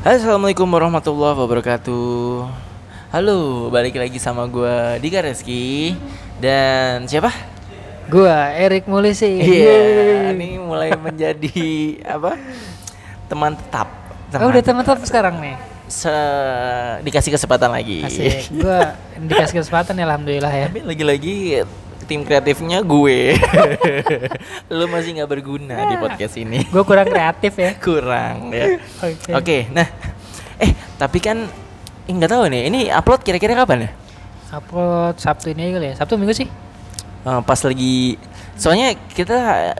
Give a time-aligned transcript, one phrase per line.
[0.00, 2.48] Assalamualaikum warahmatullahi wabarakatuh.
[3.12, 5.92] Halo, balik lagi sama gue Dika Reski
[6.40, 7.28] dan siapa?
[8.08, 9.28] Gua Erik Mulisi.
[9.38, 11.52] Iya, ini mulai menjadi
[12.16, 12.34] apa?
[13.28, 13.86] Teman tetap.
[14.34, 15.54] Oh, udah teman tetap sekarang nih.
[15.86, 18.00] Se- dikasih kesempatan lagi.
[18.00, 18.56] Asik.
[18.56, 18.96] Gua
[19.30, 20.66] dikasih kesempatan ya alhamdulillah ya.
[20.72, 21.36] Tapi lagi-lagi
[22.10, 23.38] tim kreatifnya gue.
[24.74, 26.66] Lu masih nggak berguna di podcast ini.
[26.74, 27.78] Gua kurang kreatif ya.
[27.86, 28.82] Kurang ya.
[28.98, 29.30] Oke.
[29.30, 29.86] Oke, nah,
[30.58, 31.46] eh tapi kan
[32.10, 33.90] eh, nggak tahu nih, ini upload kira-kira kapan ya?
[34.50, 36.02] Upload Sabtu ini kali ya.
[36.02, 36.50] Sabtu minggu sih.
[37.22, 38.18] Eh, pas lagi,
[38.60, 39.36] soalnya kita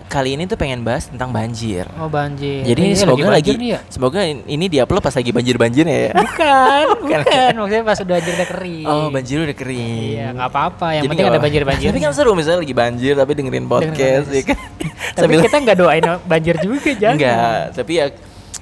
[0.09, 1.85] kali ini tuh pengen bahas tentang banjir.
[1.95, 2.65] Oh banjir.
[2.65, 3.81] Jadi Ini semoga lagi, banjir nih ya.
[3.87, 6.13] semoga in- ini diupload pas lagi banjir-banjirnya ya.
[6.17, 7.21] Bukan, Bukan.
[7.21, 7.51] bukan.
[7.61, 8.87] Maksudnya pas udah banjir udah kering.
[8.89, 10.01] Oh, banjir udah kering.
[10.17, 10.87] Iya, nggak apa-apa.
[10.91, 11.89] Yang Jadi penting ada apa- banjir-banjir.
[11.93, 14.59] Tapi kan seru misalnya lagi banjir tapi dengerin podcast ya kan.
[15.21, 17.17] Tapi kita nggak doain banjir juga jangan.
[17.21, 18.07] enggak, tapi ya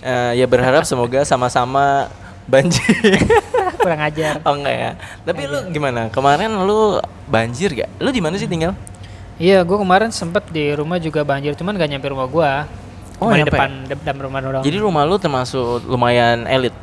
[0.01, 2.11] eh, ya berharap semoga sama-sama
[2.45, 2.83] banjir.
[3.79, 4.43] kurang ajar.
[4.43, 4.91] oh enggak ya.
[5.23, 6.11] Tapi lu gimana?
[6.11, 7.91] Kemarin lu banjir gak?
[7.97, 8.75] Lu di mana sih tinggal?
[9.39, 12.53] Iya, gua kemarin sempet di rumah juga banjir, cuman gak nyampe rumah gua.
[13.17, 13.55] Oh, Cuma di nyampe?
[13.55, 14.63] depan depan rumah doang.
[14.63, 16.75] Jadi rumah lu termasuk lumayan elit.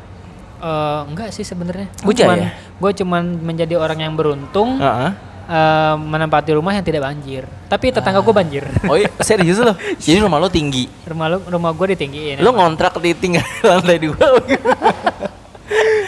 [0.57, 1.87] Eh, enggak sih sebenarnya.
[2.01, 2.49] Bujang cuman, ya?
[2.75, 5.11] Gue cuman menjadi orang yang beruntung Heeh.
[5.45, 7.43] eh, menempati rumah yang tidak banjir.
[7.65, 8.63] Tapi tetangga gue banjir.
[8.89, 9.75] Oh iya, serius lo?
[10.03, 10.87] Jadi rumah lo tinggi.
[11.05, 12.39] rumah lu, rumah gue ditinggiin.
[12.39, 14.27] Lo ngontrak di tinggal lantai dua.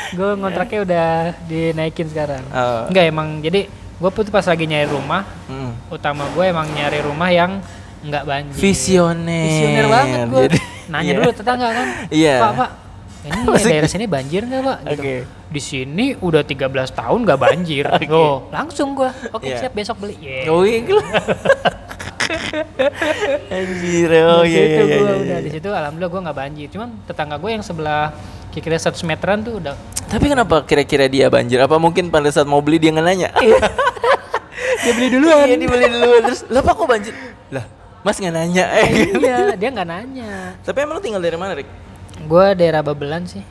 [0.09, 1.07] gue ngontraknya udah
[1.45, 2.43] dinaikin sekarang.
[2.49, 2.87] Oh.
[2.89, 3.27] Enggak emang.
[3.39, 5.73] Jadi gue tuh pas lagi nyari rumah, Hmm.
[5.87, 7.57] utama gue emang nyari rumah yang
[7.99, 8.55] enggak banjir.
[8.55, 9.43] Visioner.
[9.43, 10.43] Visioner banget gue.
[10.87, 11.17] Nanya iya.
[11.17, 11.87] dulu tetangga kan.
[12.07, 12.35] Iya.
[12.39, 12.69] Pak, Pak.
[13.17, 14.77] Ini Maksud- daerah sini banjir nggak pak?
[14.79, 14.93] Gitu.
[14.95, 15.15] Oke.
[15.47, 17.83] Di sini udah 13 tahun nggak banjir.
[17.97, 18.07] Oke.
[18.07, 19.11] Oh, langsung gua.
[19.33, 19.57] Oke Iya.
[19.59, 20.15] siap besok beli.
[20.17, 20.47] Yeah.
[20.47, 20.85] Oh iya.
[23.49, 24.97] Anjir, oh Di iya iya situ iya.
[24.99, 25.37] iya, udah iya.
[25.39, 26.67] di situ alhamdulillah gua nggak banjir.
[26.69, 28.11] Cuman tetangga gue yang sebelah
[28.57, 29.77] kira-kira 100 meteran tuh udah
[30.07, 31.61] Tapi kenapa kira-kira dia banjir?
[31.61, 33.29] Apa mungkin pada saat mau beli dia nggak nanya?
[34.81, 35.45] dia beli duluan.
[35.45, 37.13] Iya, dia beli dulu terus, "Lah Pak kok banjir?"
[37.51, 37.65] Lah,
[38.01, 38.65] Mas nggak nanya.
[38.73, 38.87] Eh,
[39.21, 40.55] iya, dia nggak nanya.
[40.63, 41.67] Tapi emang lo tinggal dari mana, Rik?
[42.25, 43.43] Gua daerah Babelan sih.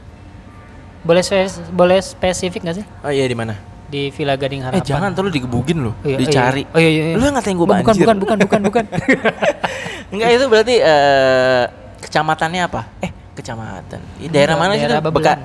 [1.05, 2.87] Boleh spes- boleh spesifik nggak sih?
[3.05, 3.55] Oh iya di mana?
[3.87, 4.83] Di Villa Gading Harapan.
[4.83, 6.67] Eh jangan, tuh lo digebugin lo, Oh iya, dicari.
[6.75, 7.15] Oh iya, iya, iya.
[7.15, 8.03] Lu yang ngatain gue Bukan, banjir.
[8.03, 8.85] Bukan, bukan, bukan, bukan.
[10.17, 11.63] Enggak itu berarti eh
[12.03, 12.81] kecamatannya apa?
[12.99, 14.01] Eh, kecamatan.
[14.19, 14.89] Ini daerah mana sih?
[14.89, 15.41] Babelan.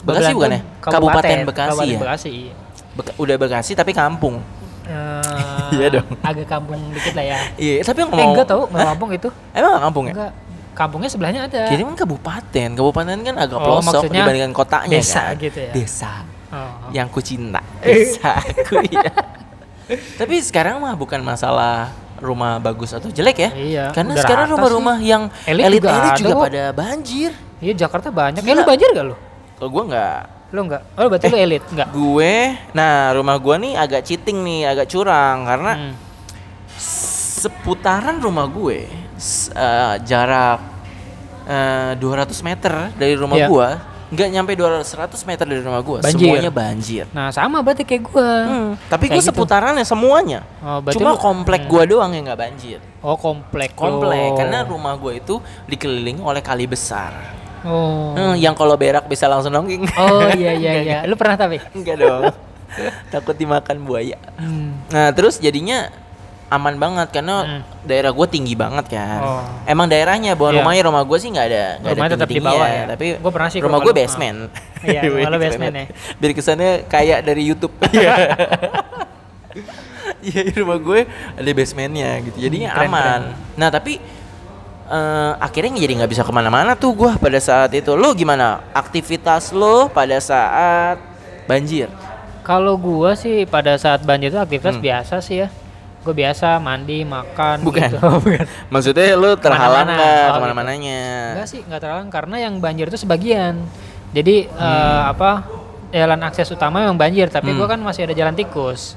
[0.00, 0.60] Bekasi bukan ya?
[0.80, 1.98] Kabupaten Bekasi Kabupaten ya?
[1.98, 2.28] Bekasi.
[2.30, 2.54] iya.
[2.90, 4.40] Beka- udah Bekasi tapi kampung.
[4.84, 6.06] Eh, Iya dong.
[6.20, 7.38] Agak kampung dikit lah ya.
[7.54, 9.28] Iya, tapi Eh ngomong enggak tahu, nggak kampung itu.
[9.56, 10.12] Emang nggak kampung ya?
[10.12, 10.32] Enggak.
[10.70, 11.62] Kampungnya sebelahnya ada.
[11.66, 12.68] Kiri kan kabupaten.
[12.72, 15.36] Kabupaten kan agak Oh, pelosok dibandingkan kotanya desa kan.
[15.36, 15.72] gitu ya?
[15.72, 16.12] Desa.
[16.50, 16.88] Oh.
[16.90, 17.60] Yang ku cinta.
[17.80, 19.10] Desaku iya.
[20.20, 21.90] tapi sekarang mah bukan masalah
[22.20, 23.50] rumah bagus atau jelek ya.
[23.50, 27.30] Iya, Karena udah sekarang rumah-rumah yang Elit elit juga elit ada juga pada banjir.
[27.58, 28.40] Iya Jakarta banyak.
[28.40, 29.16] Ya lu banjir gak lu?
[29.56, 30.18] Kalau gua nggak
[30.50, 30.82] Lu enggak?
[30.94, 31.62] Oh berarti lu elit?
[31.66, 31.88] Enggak.
[31.90, 32.34] gue
[32.72, 35.94] nah rumah gua nih agak cheating nih agak curang karena Hmm.
[36.76, 38.84] seputaran rumah gue
[39.50, 40.60] eh, jarak
[41.46, 43.46] eh, 200 meter dari rumah Iya.
[43.46, 43.68] gua
[44.10, 46.18] nggak nyampe 200 100 meter dari rumah gua Banjir.
[46.18, 48.30] semuanya banjir Nah sama berarti kayak gua.
[48.42, 49.30] Hmm, tapi gue gitu.
[49.30, 51.70] seputarannya semuanya Oh, cuma lu- komplek Hmm.
[51.70, 53.72] gua doang yang nggak banjir Oh komplek.
[53.72, 54.36] komplek lu.
[54.36, 57.14] karena rumah gua itu dikelilingi oleh kali besar
[57.60, 58.10] Oh.
[58.12, 60.98] Hmm, yang kalau berak bisa langsung nongking Oh iya iya iya.
[61.04, 61.60] Lu pernah tapi?
[61.70, 62.32] enggak dong
[63.12, 64.74] takut dimakan buaya Hmm.
[64.88, 65.86] Nah terus jadinya
[66.50, 67.60] aman banget karena Hmm.
[67.82, 69.20] daerah gue tinggi banget kan.
[69.22, 69.42] Oh.
[69.64, 70.58] Emang daerahnya, bukan Iya.
[70.60, 72.82] rumahnya rumah gue sih nggak ada nggak ada di tinggi-tingginya, bawah ya?
[72.90, 74.38] Tapi Gua pernah sih rumah gue basement.
[74.82, 75.84] Iya, rumah lu Keren basement ya.
[76.18, 77.74] Biar kesannya kayak dari YouTube.
[77.94, 78.14] Iya.
[80.20, 81.00] Iya rumah gue
[81.32, 82.36] ada basementnya gitu.
[82.40, 83.20] Jadinya Hmm, keren, aman.
[83.56, 83.96] Nah tapi
[84.86, 87.94] eh, akhirnya jadi nggak bisa ke mana-mana tuh gue pada saat itu.
[87.94, 88.60] Lo gimana?
[88.70, 90.98] Aktivitas lo pada saat
[91.46, 91.88] banjir?
[92.40, 94.82] Kalau gua sih pada saat banjir itu aktivitas Hmm.
[94.82, 95.48] biasa sih ya.
[96.00, 97.90] Gue biasa mandi, makan Bukan.
[97.92, 97.96] gitu.
[98.00, 98.44] Bukan.
[98.72, 99.96] Maksudnya lo terhalang Ke mana-mana.
[100.00, 101.00] nggak Oh, ke mana-mananya?
[101.34, 103.54] Enggak sih, enggak terlalu karena yang banjir itu sebagian.
[104.10, 104.58] Jadi Hmm.
[104.58, 105.30] eh, apa?
[105.90, 107.58] Jalan akses utama memang banjir, tapi Hmm.
[107.58, 108.94] gua kan masih ada jalan tikus.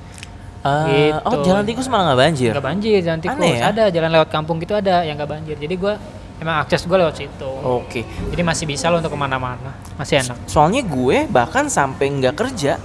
[0.62, 1.20] Ah, Gitu.
[1.24, 2.52] Oh jalan tikus malah nggak banjir?
[2.52, 3.36] Enggak banjir jalan tikus.
[3.36, 3.62] Aneh ya?
[3.68, 5.56] Ada jalan lewat kampung gitu ada yang enggak banjir.
[5.56, 6.00] Jadi gua
[6.38, 7.50] emang akses gua lewat situ.
[7.60, 8.02] Oke.
[8.06, 10.38] Jadi masih bisa lo untuk ke mana-mana, masih enak.
[10.46, 12.80] Soalnya gue bahkan sampai nggak kerja,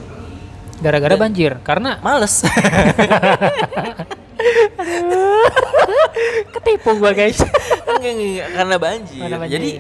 [0.79, 2.43] Gara-gara Dan- banjir, karena males.
[6.55, 7.39] ketipu gua guys.
[7.89, 9.21] Enggak, enggak, karena banjir.
[9.21, 9.55] Karena banjir.
[9.59, 9.71] Jadi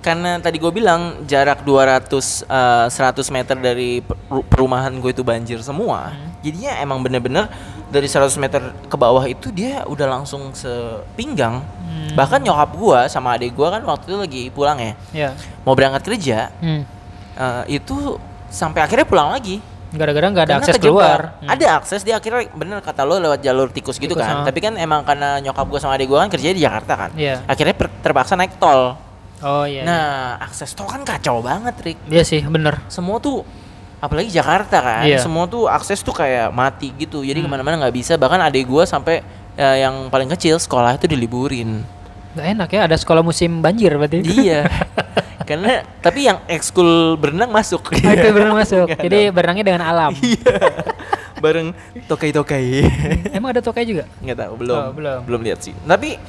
[0.00, 2.08] karena tadi gue bilang jarak 200
[2.48, 4.16] eh, 100 meter dari per-
[4.48, 6.16] perumahan gue itu banjir semua.
[6.16, 6.40] Hmm.
[6.40, 7.52] Jadinya emang bener-bener
[7.92, 11.60] dari 100 meter ke bawah itu dia udah langsung sepinggang.
[11.60, 12.16] Hmm.
[12.16, 14.92] Bahkan nyokap gua sama adik gua kan waktu itu lagi pulang ya.
[15.12, 15.30] ya.
[15.68, 16.82] Mau berangkat kerja, Hmm.
[17.36, 18.16] eh, itu
[18.48, 19.60] sampai akhirnya pulang lagi.
[19.90, 21.20] Gara-gara nggak ada Karena akses keluar.
[21.42, 21.50] Hmm.
[21.50, 24.42] Ada akses dia akhirnya bener kata lo lewat jalur tikus gitu Tikus, kan.
[24.42, 24.44] ah.
[24.46, 27.10] Tapi kan emang karena nyokap gua sama adik gua kan kerjanya di Jakarta kan.
[27.18, 27.42] Iya.
[27.44, 28.94] Akhirnya terpaksa naik tol.
[29.40, 29.82] Oh iya.
[29.82, 31.98] Nah, akses tol kan kacau banget, Rick.
[32.06, 32.78] Iya sih, bener.
[32.86, 33.42] Semua tuh
[33.98, 35.18] apalagi Jakarta kan, Iya.
[35.20, 37.20] semua tuh akses tuh kayak mati gitu.
[37.20, 37.48] Jadi Hmm.
[37.48, 38.14] ke mana-mana nggak bisa.
[38.14, 39.24] Bahkan adik gua sampai
[39.56, 41.82] ya, yang paling kecil sekolah itu diliburin.
[42.40, 44.24] Gak enak ya, ada sekolah musim banjir berarti.
[44.24, 44.64] iya.
[45.48, 47.90] Karena tapi yang ekskul berenang masuk.
[48.00, 48.86] Ah, itu benar masuk.
[48.86, 50.12] Nggak Jadi berenangnya dengan alam.
[50.14, 50.46] Iya.
[51.36, 51.72] Bareng
[52.06, 52.84] tokai-tokai.
[53.30, 54.04] Emang ada tokai juga?
[54.20, 55.18] nggak tahu belum Oh, belum.
[55.24, 56.20] belum lihat sih tapi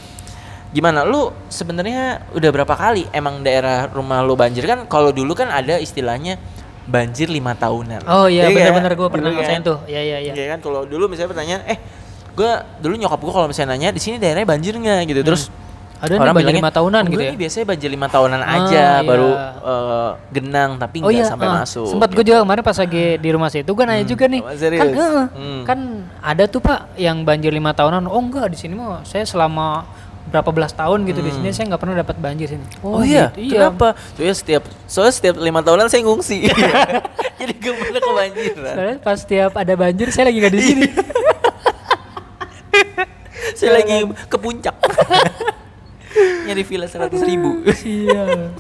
[0.70, 5.52] gimana lu sebenarnya udah berapa kali emang daerah rumah lu banjir kan kalau dulu kan
[5.52, 6.40] ada istilahnya
[6.82, 8.98] banjir lima tahunan Oh iya, Iya benar-benar kan?
[8.98, 9.60] gue pernah Dulu kan?
[9.62, 9.78] tuh.
[9.86, 10.34] Iya iya iya.
[10.34, 11.78] Iya kan kalau dulu misalnya pertanyaan eh
[12.32, 15.60] gua dulu nyokap gua kalau misalnya nanya di sini daerahnya banjir nggak gitu terus Hmm.
[16.02, 17.30] Ada banjir lima tahunan gitu "Enggak, ya.
[17.30, 19.48] ini biasanya banjir lima tahunan Ah, aja baru iya.
[19.62, 21.62] eh, genang tapi Oh iya, sampai ah.
[21.62, 22.34] masuk Sempat gue gitu.
[22.34, 24.42] juga kemarin pas lagi di rumah situ gue nanya juga nih.
[24.42, 24.82] Oh, serius?
[24.82, 25.62] Kan, Hmm.
[25.64, 25.80] kan
[26.20, 28.06] ada tuh pak yang banjir lima tahunan.
[28.06, 29.86] Oh enggak di sini mah saya selama
[30.24, 32.64] berapa belas tahun gitu di sini saya nggak pernah dapat banjir sini.
[32.80, 33.52] Oh, iya, gitu.
[33.52, 33.68] iya.
[33.68, 33.94] kenapa?
[34.16, 36.38] Soalnya setiap soalnya setiap lima tahunan saya ngungsi,
[37.40, 38.72] jadi gak pernah kebanjiran.
[38.72, 40.88] Soalnya pas tiap ada banjir saya lagi nggak di sini.
[43.52, 43.96] saya lagi
[44.26, 44.76] ke puncak,
[46.44, 47.62] nyari villa seratus ribu.
[47.82, 48.52] Iya.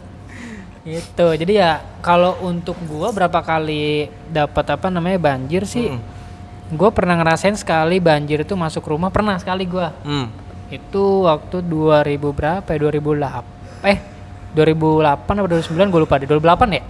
[0.81, 1.27] Itu.
[1.31, 5.89] Jadi ya kalau untuk gua berapa kali dapat apa namanya banjir sih?
[5.89, 6.01] Hmm.
[6.71, 9.93] Gua pernah ngerasain sekali banjir itu masuk rumah pernah sekali gua.
[10.01, 10.31] Hmm.
[10.67, 12.79] Itu waktu 2000 berapa ya?
[12.81, 13.43] 2008.
[13.83, 13.97] Eh,
[14.51, 16.27] 2008 atau 2009 gue lupa deh.
[16.27, 16.81] 2008 ya?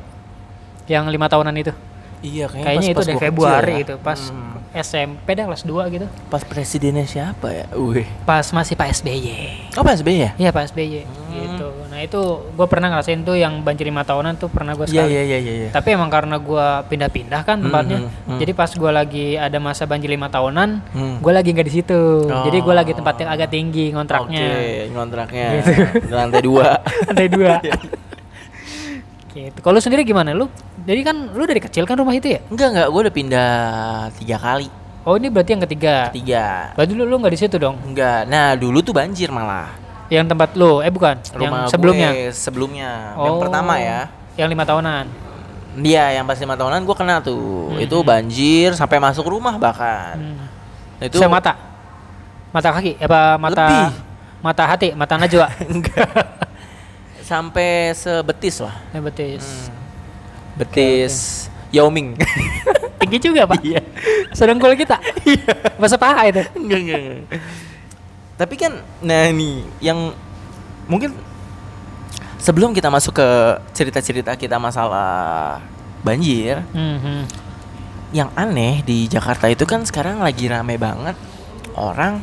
[0.88, 1.74] Yang lima tahunan itu.
[2.22, 3.80] Iya, Kayaknya itu pas- pas deh Februari ya.
[3.82, 4.61] itu pas Hmm.
[4.74, 6.08] SMP dah kelas 2 gitu.
[6.28, 7.66] Pas presidennya siapa ya?
[7.72, 8.08] Wih.
[8.24, 9.28] Pas masih Pak SBY.
[9.76, 10.32] Oh Pak SBY ya?
[10.38, 11.36] Iya Pak SBY Hmm.
[11.38, 11.68] gitu.
[11.88, 15.12] Nah itu gue pernah ngerasain tuh yang banjir lima tahunan tuh pernah gue Iya sekali.
[15.12, 15.54] iya iya iya.
[15.58, 15.70] iya.
[15.72, 18.40] Tapi emang karena gue pindah-pindah kan Hmm, tempatnya, hmm, hmm.
[18.40, 21.16] jadi pas gue lagi ada masa banjir lima tahunan, Hmm.
[21.20, 22.02] gue lagi nggak di situ.
[22.26, 22.98] Jadi gue lagi Oh.
[22.98, 24.44] tempat yang agak tinggi ngontraknya.
[24.46, 25.72] Oke, ngontraknya Gitu.
[26.00, 26.68] di lantai dua.
[27.08, 27.54] Lantai dua.
[29.32, 29.58] Gitu.
[29.58, 30.36] Kalau sendiri gimana?
[30.36, 30.52] Lu
[30.82, 32.40] jadi kan lu dari kecil kan rumah itu ya?
[32.48, 33.52] enggak enggak, gue udah pindah
[34.18, 34.68] tiga kali.
[35.02, 36.14] Oh ini berarti yang ketiga.
[36.14, 36.46] Tiga.
[36.78, 37.74] Berarti lu lu nggak di situ dong?
[37.82, 38.30] Enggak.
[38.30, 39.74] Nah dulu tuh banjir malah.
[40.14, 40.78] Yang tempat lu?
[40.80, 41.18] Eh bukan.
[41.34, 42.10] Rumah yang sebelumnya.
[42.14, 42.92] gue sebelumnya.
[43.18, 43.42] Yang Oh.
[43.42, 44.00] pertama ya.
[44.38, 45.06] Yang lima tahunan.
[45.82, 47.74] Dia yang pas lima tahunan gue kena tuh.
[47.74, 47.82] Hmm.
[47.82, 50.22] Itu banjir sampai masuk rumah bahkan.
[50.22, 50.46] Hmm.
[51.02, 51.58] Itu Itu mata.
[52.54, 53.90] Mata kaki apa mata Lebih.
[54.44, 55.48] mata hati, mata najwa.
[55.74, 56.12] enggak.
[57.24, 58.76] sampai sebetis lah.
[58.92, 59.72] ya betis.
[59.72, 59.81] Hmm.
[60.62, 62.14] Betis Yao Ming.
[63.02, 63.66] Tinggi juga, Pak.
[63.66, 63.82] Iya.
[64.30, 65.02] Sedengkul kita.
[65.82, 66.46] Bahasa paha itu.
[66.54, 67.22] enggak, enggak, enggak.
[68.38, 70.14] Tapi kan nah nih yang
[70.86, 71.14] mungkin
[72.38, 73.28] sebelum kita masuk ke
[73.74, 75.62] cerita-cerita kita masalah
[76.02, 77.30] banjir, Mhm.
[78.12, 81.14] yang aneh di Jakarta itu kan sekarang lagi rame banget
[81.78, 82.20] orang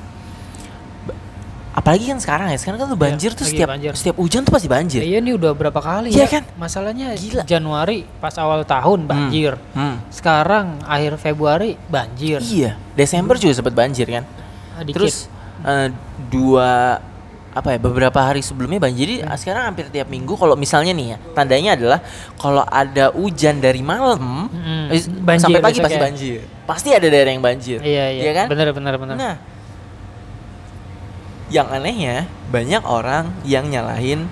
[1.78, 3.92] apalagi kan sekarang ya sekarang kan tuh Iya, banjir tuh lagi setiap banjir.
[3.94, 5.00] setiap hujan tuh pasti banjir.
[5.00, 6.28] Iya nih udah berapa kali Iya ya?
[6.28, 6.42] kan?
[6.56, 7.42] Masalahnya Gila.
[7.44, 9.54] Januari pas awal tahun banjir.
[9.72, 10.02] Hmm.
[10.08, 12.42] Sekarang akhir Februari banjir.
[12.42, 14.26] Iya, Desember juga sempat banjir kan.
[14.72, 14.98] Ah, dikit.
[14.98, 15.30] Terus
[15.60, 15.88] eh,
[16.28, 16.98] dua
[17.48, 19.06] apa ya beberapa hari sebelumnya banjir.
[19.08, 19.34] Jadi Hmm.
[19.34, 21.98] sekarang hampir tiap minggu kalau misalnya nih ya tandanya adalah
[22.34, 26.02] kalau ada hujan dari malam Mm, eh, banjir sampai pagi pasti ya.
[26.02, 26.38] banjir.
[26.64, 27.78] Pasti ada daerah yang banjir.
[27.78, 28.30] Iya iya.
[28.32, 28.46] kan?
[28.46, 29.14] Bener bener bener.
[29.16, 29.34] Nah,
[31.48, 34.28] yang anehnya banyak orang yang nyalahin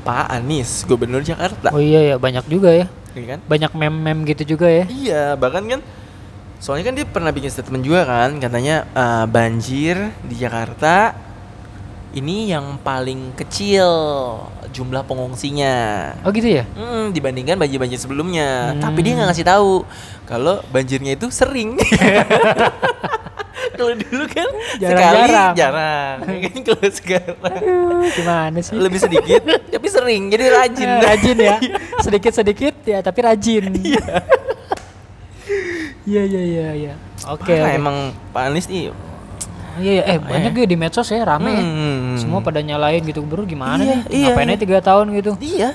[0.00, 2.86] Pak Anies, Gubernur Jakarta, Oh iya ya banyak juga ya.
[3.12, 3.38] Iya kan?
[3.44, 4.84] Banyak mem-mem gitu juga ya.
[4.88, 5.80] Iya, bahkan kan
[6.56, 11.12] soalnya kan dia pernah bikin statement juga kan, katanya eh, banjir di Jakarta
[12.10, 13.86] ini yang paling kecil
[14.72, 15.76] jumlah pengungsinya.
[16.26, 16.64] Oh gitu ya.
[16.74, 18.74] Hmm, dibandingkan banjir-banjir sebelumnya.
[18.74, 18.82] Hmm.
[18.82, 19.86] Tapi dia nggak ngasih tahu
[20.26, 21.78] kalau banjirnya itu sering.
[23.76, 25.52] kalau dulu kan Jarang-jarang.
[25.52, 26.16] sekali jarang.
[26.44, 28.74] Kan kalau sekarang Aduh, gimana sih?
[28.74, 30.22] lebih sedikit tapi sering.
[30.28, 30.88] Jadi rajin.
[30.88, 31.56] Eh, rajin ya.
[31.98, 33.64] Sedikit-sedikit ya tapi rajin.
[36.04, 36.92] Iya iya iya iya.
[37.28, 37.52] Oke.
[37.52, 37.76] Parah, oke.
[37.76, 37.96] emang
[38.32, 38.90] Pak Anies nih.
[39.78, 40.02] Iya iya.
[40.06, 41.62] Eh banyak ya di medsos ya rame ya.
[41.62, 42.16] Hmm.
[42.16, 44.00] Semua pada nyalain gitu bro gimana Iya, nih?
[44.10, 44.54] iya, Ngapain iya.
[44.56, 45.32] aja tiga tahun gitu?
[45.38, 45.70] Iya.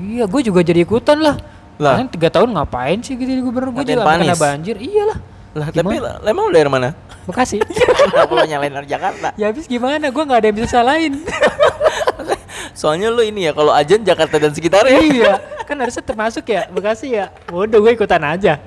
[0.00, 1.36] Iya, gue juga jadi ikutan lah.
[1.80, 1.96] Lah.
[2.08, 3.72] Tiga tahun ngapain sih gitu di gubernur?
[3.72, 4.76] Gue juga kena banjir.
[4.76, 5.18] Iyalah,
[5.50, 6.22] Lah tapi Gimana?
[6.22, 6.88] lah, emang lu dari mana?
[7.26, 7.58] Bekasi.
[8.10, 9.28] Kenapa lo nyalain orang Jakarta?
[9.34, 10.06] ya habis gimana?
[10.14, 11.14] Gue nggak ada yang bisa salahin.
[12.80, 14.98] Soalnya lu ini ya kalau ajan Jakarta dan sekitarnya.
[15.02, 15.32] iya,
[15.66, 17.34] kan harusnya termasuk ya Bekasi ya.
[17.50, 18.62] Udah gue ikutan aja.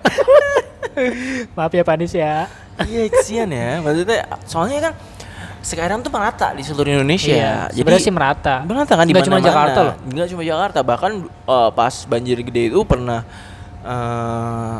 [1.57, 2.45] Maaf ya Pak Anies ya.
[2.83, 3.79] iya kesian ya.
[3.79, 4.93] Maksudnya soalnya kan
[5.63, 7.31] sekarang tuh merata di seluruh Indonesia.
[7.31, 8.55] Iya, sebenarnya sih merata.
[8.67, 9.49] merata kan di Nggak cuma mana-mana.
[9.49, 9.95] Jakarta loh.
[10.11, 13.23] Nggak cuma Jakarta, bahkan eh, pas banjir gede itu pernah
[13.87, 14.75] eh,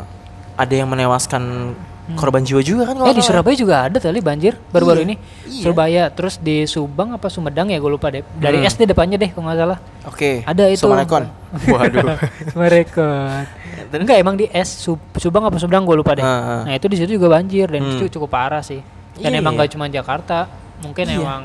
[0.54, 1.72] ada yang menewaskan
[2.12, 3.24] korban jiwa juga kan kalau Eh di.
[3.24, 5.14] Surabaya juga ada tadi banjir baru-baru Iya, ini.
[5.46, 5.62] iya.
[5.62, 8.20] Surabaya terus di Subang apa Sumedang ya gue lupa deh.
[8.34, 8.68] Dari Hmm.
[8.68, 9.78] SD depannya deh kalau nggak salah.
[10.04, 10.44] Oke.
[10.44, 10.84] Ada itu.
[10.84, 11.24] Sumarekon.
[11.72, 12.04] Waduh.
[12.52, 13.42] Sumarekon.
[13.96, 16.20] Enggak emang di S Sub- Subang apa Sumedang gue lupa deh.
[16.20, 16.62] Ah, ah.
[16.62, 17.96] Nah itu di situ juga banjir dan Hmm.
[17.96, 18.84] itu cukup parah sih.
[19.14, 19.60] Dan Iya, emang iya.
[19.60, 20.38] gak cuma Jakarta,
[20.80, 21.16] mungkin Iya.
[21.16, 21.42] emang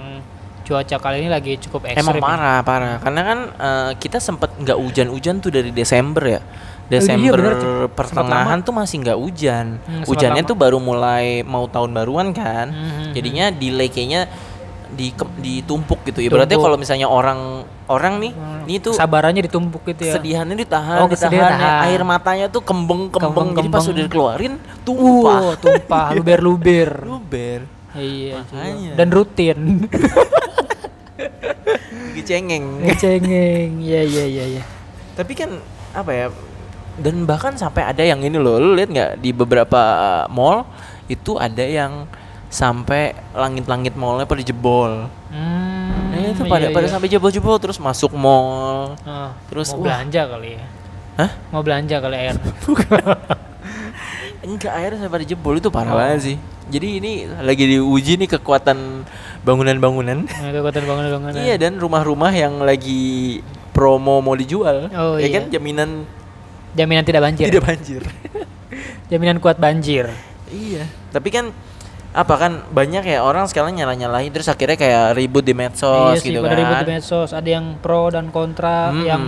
[0.61, 2.03] cuaca kali ini lagi cukup ekstrim.
[2.03, 2.21] Emang ya.
[2.21, 2.95] parah, parah.
[2.99, 6.41] Karena kan eh, kita sempet nggak hujan-hujan tuh dari Desember ya.
[6.89, 7.53] Iya, Desember bener.
[7.55, 9.65] Sempat pertengahan tuh masih nggak hujan.
[9.79, 12.67] Hmm, Hujannya tuh baru mulai mau tahun baruan kan.
[12.67, 14.25] Hmm, Jadinya delay kayaknya
[14.89, 16.17] di ditumpuk gitu.
[16.19, 16.65] Ibaratnya Tumpuk.
[16.65, 20.17] kalau misalnya orang orang nih, Hmm, ini tuh Kesabarannya ditumpuk gitu ya.
[20.17, 21.79] kesedihannya ditahan, Oh, ditahan, tahan.
[21.86, 23.53] air matanya tuh kembeng-kembeng.
[23.53, 25.41] Jadi pas udah dikeluarin Uh, tumpah.
[25.55, 26.89] tumpah, luber-luber.
[27.05, 27.60] Luber.
[27.91, 28.41] Iya.
[28.43, 28.93] Makanya.
[28.93, 29.60] dan rutin.
[32.10, 32.65] Gigi cengeng.
[32.96, 33.72] Cengeng.
[33.79, 34.63] Iya, iya, iya, iya.
[35.13, 35.50] Tapi kan
[35.91, 36.25] apa ya?
[36.99, 40.67] Dan bahkan sampai ada yang ini loh, lu lihat nggak di beberapa uh, mall
[41.07, 42.05] itu ada yang
[42.49, 45.07] sampai langit-langit mallnya pada jebol.
[45.31, 46.91] Hmm, Nah, itu iya, pada pada iya.
[46.91, 48.97] sampai jebol-jebol terus masuk mall.
[49.05, 49.93] Ah, terus, mau wah.
[49.93, 50.65] belanja kali ya.
[51.15, 51.31] Hah?
[51.53, 52.35] Mau belanja kali air.
[54.39, 55.99] Enggak air sampai pada jebol itu parah Oh.
[55.99, 56.37] banget sih.
[56.69, 59.03] Jadi ini lagi diuji nih kekuatan
[59.41, 60.25] bangunan-bangunan.
[60.25, 61.41] Nah, kekuatan bangunan-bangunan.
[61.41, 63.41] iya dan rumah-rumah yang lagi
[63.73, 64.89] promo mau dijual.
[64.93, 65.39] Oh, ya iya.
[65.39, 66.05] kan jaminan
[66.77, 67.45] Jaminan tidak banjir.
[67.49, 68.01] tidak banjir.
[69.09, 70.09] Jaminan kuat banjir.
[70.49, 70.85] Iya.
[71.09, 71.49] Tapi kan
[72.09, 76.33] apa kan banyak ya orang sekarang nyala-nyalain terus akhirnya kayak ribut di medsos iya sih,
[76.33, 76.61] gitu pada kan.
[76.61, 77.29] ribut di medsos.
[77.33, 78.89] Ada yang pro dan kontra.
[78.89, 79.05] Hmm.
[79.05, 79.23] Yang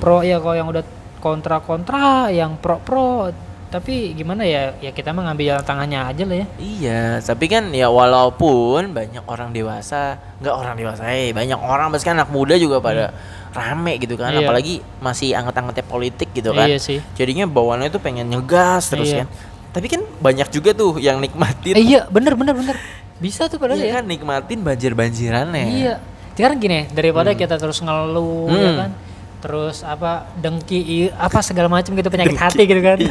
[0.00, 0.84] pro ya kalau yang udah
[1.20, 3.32] kontra-kontra, yang pro-pro.
[3.66, 4.78] Tapi gimana ya?
[4.78, 6.46] Ya kita mah ngambil jalan tangannya aja lah ya.
[6.56, 12.06] Iya, tapi kan ya walaupun banyak orang dewasa, nggak orang dewasa, eh banyak orang pasti
[12.06, 13.10] kan anak muda juga pada
[13.56, 14.44] rame gitu kan, Iya.
[14.44, 16.68] apalagi masih anget-angetnya politik gitu kan.
[16.68, 17.00] Iya sih.
[17.14, 19.24] Jadinya bawaannya tuh pengen ngegas terus Iya.
[19.24, 19.28] kan.
[19.72, 21.72] Tapi kan banyak juga tuh yang nikmatin.
[21.72, 22.76] Eh, iya, bener bener bener.
[23.16, 23.94] Bisa tuh padahal Iya ya.
[23.98, 25.64] kan nikmatin banjir-banjirannya.
[25.66, 25.94] Iya.
[26.32, 28.78] Sekarang gini, daripada kita terus ngeluh ya Hmm.
[28.78, 28.90] kan.
[29.36, 32.98] Terus apa dengki apa segala macam gitu penyakit hati gitu kan.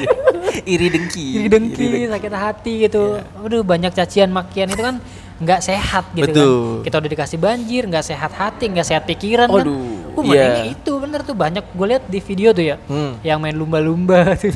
[0.55, 0.61] Iya.
[0.63, 1.25] Iri dengki.
[1.35, 3.19] Iri dengki, sakit hati gitu.
[3.35, 5.03] Aduh, banyak cacian makian itu kan
[5.35, 6.55] nggak sehat gitu Betul.
[6.79, 6.83] kan.
[6.87, 9.67] Kita udah dikasih banjir, nggak sehat hati, nggak sehat pikiran kan.
[9.67, 10.47] Aduh, Uh, iya.
[10.47, 12.75] mending itu bener tuh banyak gue lihat di video tuh ya.
[12.85, 13.19] Hmm.
[13.19, 14.53] Yang main lumba-lumba tuh.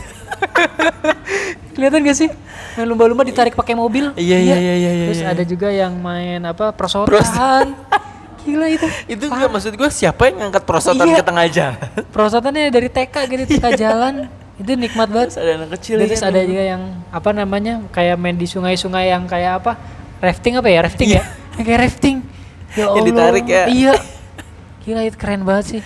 [1.71, 2.29] Kelihatan gak sih?
[2.75, 4.11] Main lumba-lumba ditarik pakai mobil.
[4.13, 5.31] Iya, iya, iya, iya, iya, Terus iya.
[5.31, 7.75] ada juga yang main apa prosotan.
[8.39, 8.87] Gila itu.
[9.05, 11.17] Itu enggak maksud gue siapa yang ngangkat prosotan Iya.
[11.17, 11.79] ke tengah jalan?
[12.15, 14.13] Prosotannya dari TK gitu tengah jalan.
[14.55, 15.27] Itu nikmat banget.
[15.31, 16.31] Terus ada anak kecil Terus kan.
[16.31, 19.79] ada juga yang apa namanya kayak main di sungai-sungai yang kayak apa
[20.19, 21.23] rafting apa ya rafting ya
[21.55, 22.15] Yang kayak rafting
[22.69, 23.63] ya Yang ditarik ya.
[23.67, 23.93] iya
[24.81, 25.81] gila itu keren banget sih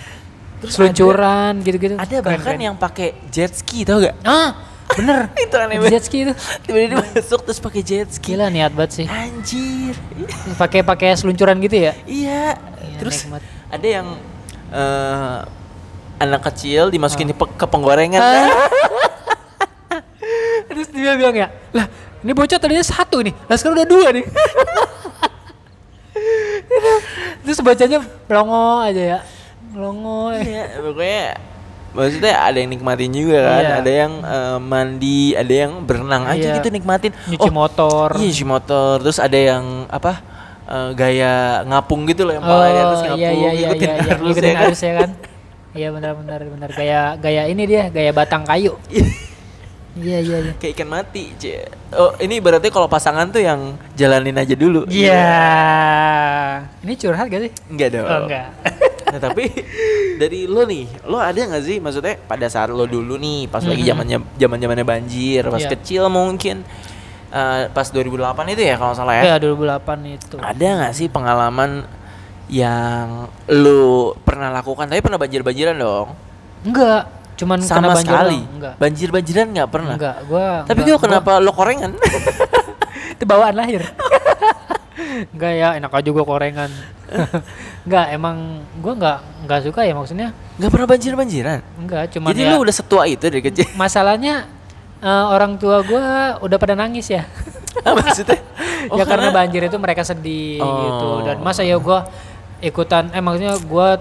[0.56, 2.60] Terus seluncuran gitu-gitu Ada Keren, bahkan keren.
[2.62, 4.16] yang pakai jet ski tau gak?
[4.22, 4.54] ah
[4.90, 5.90] bener Itu aneh banget.
[5.90, 6.32] jet ski itu
[6.62, 8.32] Tiba-tiba masuk terus pakai jet ski.
[8.32, 9.92] gila niat banget sih Anjir.
[10.54, 12.56] pakai pakai seluncuran gitu ya Iya.
[12.80, 13.42] Iya, Terus nikmat.
[13.68, 14.06] ada yang
[14.70, 15.38] eh
[16.16, 18.30] anak kecil dimasukin di pe- ke penggorengan Ah.
[18.30, 18.48] kan?
[20.66, 21.86] terus dia bilang ya lah
[22.18, 24.24] ini bocah tadinya satu nih lah sekarang udah dua nih
[27.44, 29.18] terus bacanya melongo aja ya
[29.70, 31.22] melongo Iya, pokoknya
[31.94, 33.74] maksudnya ada yang nikmatin juga kan, Iya.
[33.78, 36.56] ada yang eh, mandi, ada yang berenang aja Iya.
[36.58, 37.12] gitu nikmatin.
[37.30, 38.94] nyuci motor Iya, nyuci motor.
[39.02, 40.12] Terus ada yang apa?
[40.64, 43.84] eh, gaya ngapung gitu loh yang oh pala di atas ngapung iya iya iya ngikutin
[43.84, 44.00] iya, iya.
[44.00, 44.64] arus ngikutin ya kan.
[44.64, 45.10] arus ya kan
[45.74, 48.72] iya benar benar benar gaya gaya ini dia gaya batang kayu
[49.96, 51.44] iya iya iya Kayak ikan mati, C.
[51.90, 53.60] Oh, ini berarti kalau pasangan tuh yang
[53.92, 54.82] jalanin aja dulu.
[54.86, 55.26] iya
[56.80, 58.04] ini curhat gak sih Enggak dong.
[58.04, 58.48] oh enggak
[59.04, 59.46] Nah, tapi
[60.16, 63.78] dari lo nih, lo ada nggak sih maksudnya pada saat lo dulu nih, pas lagi
[63.80, 63.88] Mhm.
[63.88, 65.70] zamannya zaman zamannya banjir, pas Iya.
[65.70, 66.66] kecil mungkin
[67.30, 69.22] eh, pas 2008 itu ya kalau salah ya.
[69.24, 71.86] ya 2008 itu Ada nggak sih pengalaman
[72.46, 73.84] yang lo
[74.18, 76.08] pernah lakukan tapi pernah banjir-banjiran dong?
[76.64, 78.38] enggak cuman kena Sama banjir sekali.
[78.38, 78.54] doang.
[78.54, 79.94] enggak Banjir-banjiran nggak pernah.
[79.94, 81.92] enggak gua Tapi enggak, gue kenapa lo korengan?
[83.14, 83.82] itu bawaan lahir
[85.34, 86.70] enggak ya enak aja gua korengan
[87.84, 88.36] enggak emang
[88.78, 91.60] gua enggak enggak suka ya maksudnya Nggak pernah banjir-banjiran.
[91.76, 93.66] enggak cuman Jadi ya lo udah setua itu dari kecil.
[93.74, 94.46] masalahnya
[94.98, 96.04] eh, orang tua gua
[96.38, 97.26] udah pada nangis ya
[97.84, 98.38] maksudnya?
[98.86, 101.20] Oh, ya karena banjir itu mereka sedih gitu Oh.
[101.20, 102.06] dan masa ya gua
[102.58, 103.98] ikutan eh maksudnya gua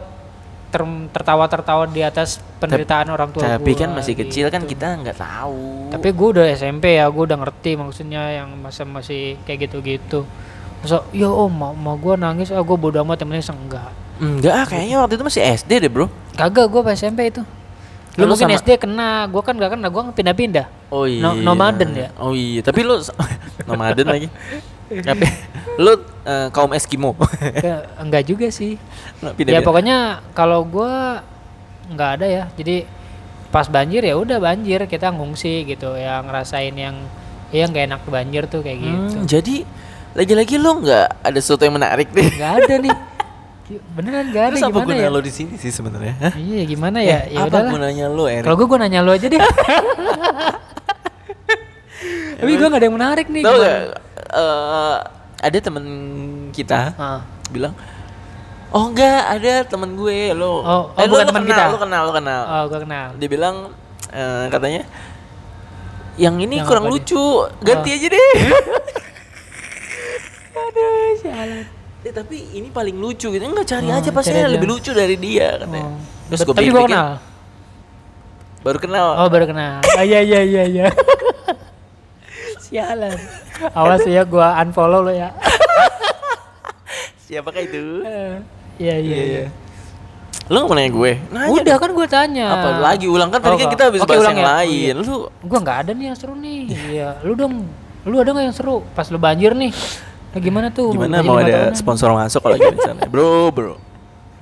[0.73, 4.73] ter- tertawa-tertawa di atas penderitaan orang tua Tapi gua, kan masih kecil kan gitu.
[4.73, 5.93] kita nggak tahu.
[5.93, 10.25] tapi gue udah SMP ya gue udah ngerti maksudnya yang masa masih kayak gitu-gitu
[10.81, 13.87] Masa, ya om, mau, mau gue nangis, ah gue bodo amat, penting enggak.
[14.19, 16.11] Enggak, ah, kayaknya waktu itu masih SD deh, Bro.
[16.35, 17.39] Kagak, gue pas SMP itu.
[18.19, 20.67] Lu Lu mungkin sama- SD kena, gue kan gak kena, gue pindah-pindah.
[20.91, 21.23] Oh iya.
[21.23, 22.11] No- nomaden ya?
[22.19, 22.99] Oh iya, tapi lu
[23.69, 24.27] nomaden lagi.
[25.09, 25.25] Tapi
[25.75, 27.17] lu eh, kaum Eskimo.
[27.97, 28.77] Enggak juga sih.
[29.19, 29.65] Nggak ya pindah-pindah.
[29.65, 29.97] pokoknya
[30.31, 30.93] kalau gue
[31.89, 32.43] nggak ada ya.
[32.53, 32.85] Jadi
[33.49, 36.97] pas banjir ya udah banjir kita ngungsi gitu, ya ngerasain yang
[37.53, 38.97] ya nggak enak banjir tuh kayak gitu.
[39.13, 39.55] Hmm, jadi
[40.13, 42.29] lagi-lagi lu nggak ada sesuatu yang menarik deh.
[42.33, 42.97] Nggak ada nih.
[43.93, 45.13] Beneran nggak ada Terus apa gunanya ya?
[45.13, 46.13] lu di sini sih sebenarnya?
[46.33, 47.25] Iya gimana ya?
[47.25, 47.71] Eh, Ya apa udahlah.
[47.71, 48.43] gunanya lu, Erik?
[48.43, 49.39] Kalau gue gue nanya lu aja deh.
[52.43, 53.41] Tapi gue gak ada yang menarik nih.
[53.41, 53.63] Tahu gimana?
[53.63, 53.99] nggak?
[54.33, 54.97] eh,
[55.41, 55.85] ada temen
[56.49, 57.19] kita Ah.
[57.47, 57.73] bilang,
[58.69, 60.59] oh enggak ada temen gue lo.
[60.59, 61.63] Oh, oh, eh, bukan kenal, kita.
[61.67, 62.41] Lu kenal, lu kenal.
[62.45, 63.07] Oh gue kenal.
[63.15, 63.55] Dia bilang
[64.09, 64.83] eh, katanya,
[66.15, 66.99] yang ini Yang kurang apa dia?
[66.99, 67.25] lucu,
[67.59, 67.95] ganti Oh.
[67.95, 68.33] aja deh.
[70.53, 71.65] Aduh sialan.
[72.03, 73.39] Eh, tapi ini paling lucu gitu.
[73.41, 75.87] Enggak cari Oh, aja pasti lebih lucu dari dia katanya.
[75.87, 75.97] Oh.
[76.29, 77.09] Terus gue Tapi gue kenal.
[78.61, 79.07] baru kenal.
[79.17, 79.79] Oh baru kenal.
[79.81, 80.85] Oh iya iya iya iya.
[82.73, 83.13] sialan.
[83.77, 85.29] Awas ya gue unfollow lo ya.
[87.23, 88.01] Siapakah itu?
[88.03, 88.35] Eh,
[88.73, 89.45] Iya iya iya.
[90.49, 91.11] Lu nggak mau nanya gue?
[91.29, 92.47] Nanya Udah kan gue tanya.
[92.51, 94.43] Apa lagi ulang kan tadi Oh, kan kita habis Oke, bahas ulang yang ya?
[94.43, 94.73] Oh, lain.
[94.73, 94.93] iya.
[94.97, 96.61] Lu Gua nggak ada nih yang seru nih.
[96.89, 97.53] Iya, lu dong.
[98.03, 98.81] Lu ada nggak yang seru?
[98.91, 99.71] Pas lu banjir nih.
[100.33, 100.89] Nah, gimana tuh?
[100.91, 101.77] gimana Banjir mau ada tahunan.
[101.77, 103.01] sponsor masuk kalau lagi di sana?
[103.13, 103.73] Bro, bro.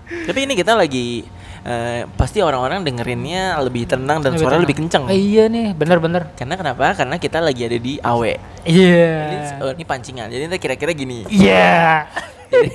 [0.08, 1.28] Tapi ini kita lagi
[1.62, 4.64] eh, pasti orang-orang dengerinnya lebih tenang dan Lebih suara tenang.
[4.66, 5.04] lebih kenceng.
[5.10, 6.34] Eh, iya nih, bener-bener.
[6.34, 6.94] Karena kenapa?
[6.98, 8.34] Karena kita lagi ada di Awe.
[8.66, 9.14] Iya.
[9.26, 10.28] Ini, oh, ini pancingan.
[10.30, 11.26] Jadi ntar kira-kira gini.
[11.30, 12.06] Iya.
[12.52, 12.70] jadi,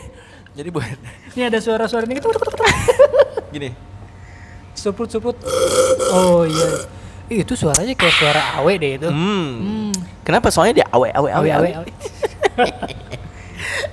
[0.54, 0.86] jadi buat
[1.36, 2.16] Ini ada suara-suara ini
[3.54, 3.70] gini.
[4.76, 5.36] Suput-suput.
[6.12, 6.68] Oh iya.
[7.26, 9.08] Ih, itu suaranya kayak suara awe deh itu.
[9.10, 9.50] Hmm.
[9.90, 9.92] Hmm.
[10.22, 10.48] Kenapa?
[10.54, 11.48] Soalnya dia awe awe awe.
[11.50, 11.70] Awe awe.
[11.74, 11.84] awe.
[11.84, 12.70] awe.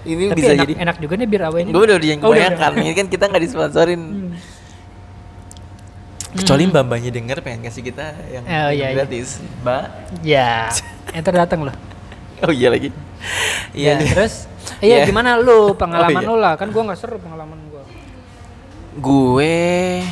[0.04, 0.74] Ini Tapi bisa enak, jadi.
[0.84, 1.72] enak juga nih biar awenya.
[1.72, 2.76] Gue udah yang Oh, udah.
[2.76, 4.02] Ini kan kita nggak disponsorin.
[4.02, 4.32] Hmm.
[6.34, 6.72] Kecuali Hmm.
[6.74, 8.98] mbak-mbaknya denger pengen kasih kita yang Oh, iya, iya.
[8.98, 9.38] gratis.
[9.62, 9.84] Mbak.
[10.22, 10.68] Ya,
[11.12, 11.76] enter datang loh.
[12.42, 12.90] Oh iya lagi.
[13.72, 14.10] Iya, nih.
[14.12, 15.06] terus iya Iya.
[15.08, 16.30] gimana lu pengalaman Oh, iya.
[16.30, 16.54] lu lah?
[16.58, 17.84] Kan gua nggak seru pengalaman gua.
[18.94, 20.04] Gue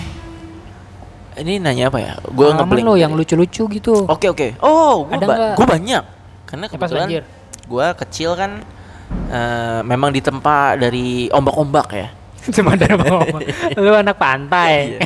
[1.34, 2.14] ini nanya apa ya?
[2.24, 2.86] Gue ngeblank.
[2.86, 3.94] lu yang lucu-lucu gitu.
[4.06, 4.48] Oke oke.
[4.60, 6.04] Oh, gue ba gue banyak.
[6.46, 7.08] Karena kebetulan
[7.62, 8.62] gue kecil kan
[9.28, 12.08] eh, memang ditempa dari ombak-ombak ya.
[12.56, 13.28] Cuma dari bawah.
[13.80, 15.02] Lu anak pantai.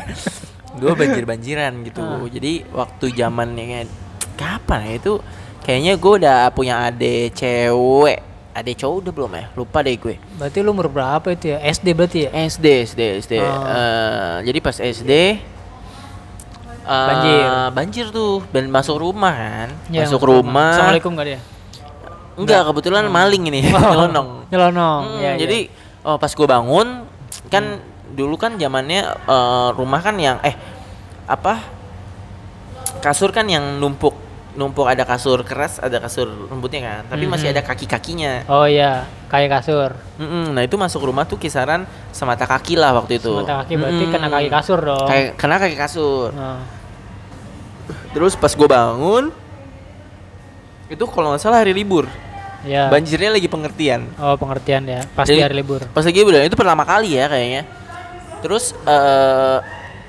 [0.75, 2.01] Gue banjir-banjiran gitu.
[2.03, 2.27] Ah.
[2.27, 3.87] Jadi waktu zamannya
[4.35, 5.13] kapan ya itu?
[5.65, 8.19] Kayaknya gue udah punya adik cewek.
[8.55, 9.45] Adik cowok udah belum ya?
[9.57, 10.15] Lupa deh gue.
[10.39, 11.59] Berarti lu umur berapa itu ya?
[11.59, 12.29] SD berarti ya?
[12.47, 13.33] SD SD SD.
[13.41, 13.65] Oh.
[13.67, 15.35] Eh, jadi pas SD eh,
[16.85, 17.41] Banjir.
[17.73, 19.69] banjir tuh dan masuk rumah kan.
[19.91, 20.71] Ya, masuk rumah.
[20.77, 21.39] Assalamualaikum gak dia?
[22.35, 24.51] Enggak, kebetulan maling ini, nyelonong.
[24.51, 25.03] Nyelonong.
[25.07, 25.71] Hmm, ya, jadi
[26.03, 27.07] oh, pas gue bangun
[27.47, 30.53] kan dulu kan zamannya eh, rumah kan yang eh
[31.25, 31.57] apa
[32.99, 34.13] kasur kan yang numpuk
[34.53, 37.53] numpuk ada kasur keras ada kasur lembutnya kan tapi masih Mhm.
[37.53, 39.91] ada kaki kakinya Oh iya, kayak kasur.
[40.47, 44.13] nah itu masuk rumah tuh kisaran semata kaki lah waktu itu Mata kaki berarti Mm-mm.
[44.13, 45.05] kena kaki kasur dong.
[45.05, 46.63] kayak kena kaki kasur Nah,
[48.11, 49.27] terus pas gue bangun
[50.87, 52.07] itu kalau nggak salah hari libur
[52.63, 52.87] ya.
[52.87, 55.01] banjirnya lagi pengertian Oh pengertian ya.
[55.11, 55.83] Pasti Jadi, hari libur.
[55.89, 57.65] Pas lagi udah itu pertama kali ya kayaknya.
[58.39, 59.57] Terus eh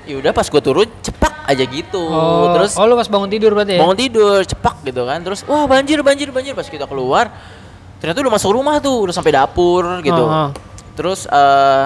[0.07, 1.99] ya udah pas gue turun cepak aja gitu.
[2.01, 3.79] Oh, Terus oh lu pas bangun tidur berarti ya?
[3.79, 5.19] bangun tidur cepak gitu kan.
[5.21, 7.27] Terus wah banjir banjir banjir pas kita keluar
[7.97, 10.21] ternyata udah masuk rumah tuh udah sampai dapur gitu.
[10.21, 10.49] Oh, oh.
[10.93, 11.85] Terus eh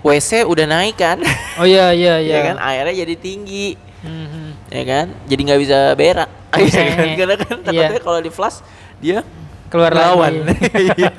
[0.00, 1.20] WC udah naik kan.
[1.54, 2.34] Oh iya iya iya.
[2.34, 4.72] ya kan airnya jadi tinggi Mhm.
[4.72, 7.08] ya kan jadi nggak bisa berak Iya kan?
[7.14, 7.84] karena kan Iya.
[7.84, 8.64] takutnya kalau di flash
[8.96, 9.20] dia
[9.68, 10.40] Keluar lawan.
[10.96, 11.12] Iya.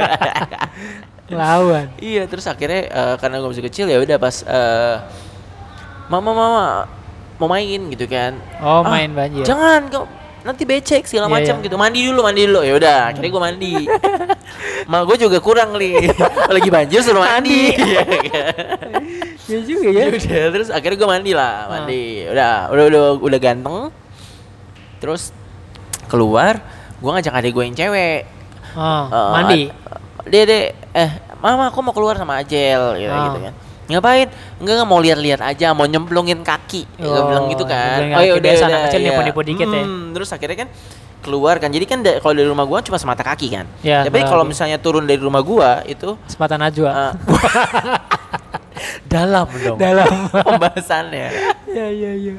[1.34, 1.86] Lawan.
[1.98, 4.96] Iya, terus akhirnya eh, karena gue masih kecil ya udah pas eh,
[6.08, 6.65] mama mama
[7.38, 8.38] mau main gitu kan.
[8.60, 10.06] Oh, "Ah, main banjir." Jangan, kau
[10.41, 11.63] nanti becek segala Iya, macam iya.
[11.65, 11.76] gitu.
[11.76, 12.62] Mandi dulu, mandi dulu.
[12.62, 13.74] Ya udah, akhirnya gue mandi.
[14.89, 16.10] Ma gue juga kurang nih.
[16.56, 17.74] Lagi banjir suruh mandi.
[17.82, 18.54] Iya kan?
[19.48, 20.02] Iya juga ya.
[20.02, 21.67] Ya udah, terus akhirnya gue mandi lah, Ah.
[21.72, 22.04] mandi.
[22.26, 23.78] Udah, udah udah udah ganteng.
[24.98, 25.34] Terus
[26.06, 26.62] keluar,
[26.98, 28.22] gue ngajak adik gue yang cewek.
[28.72, 29.62] Oh, Eh, mandi.
[30.32, 30.48] Dek,
[30.89, 33.28] eh, mama aku mau keluar sama Ajel gitu, Ah.
[33.28, 33.54] gitu kan.
[33.84, 34.28] Ngapain?
[34.56, 36.88] Enggak, enggak mau lihat-lihat aja, mau nyemplungin kaki.
[36.96, 38.00] Ya, gue Oh, bilang gitu kan.
[38.02, 38.39] nyemplungin kaki.
[38.41, 39.08] Biasa anak kecil iya.
[39.12, 39.84] nipu-nipu dikit ya.
[39.84, 40.70] Hmm, Terus akhirnya kan
[41.20, 41.67] keluar kan.
[41.67, 43.67] Jadi kan da- kalau dari rumah gua cuma semata kaki kan.
[43.82, 46.88] Ya, Tapi semata kalau misalnya turun dari rumah gua itu Sepatan Najwa.
[46.88, 47.12] eh,
[49.12, 49.76] dalam dong.
[49.78, 50.08] Dalam.
[50.32, 51.28] pembahasannya.
[51.67, 52.36] Iya iya iya.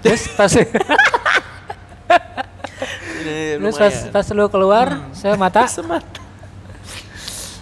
[0.00, 0.50] Terus pas
[3.60, 6.18] Terus pas pas lu keluar, saya mata semata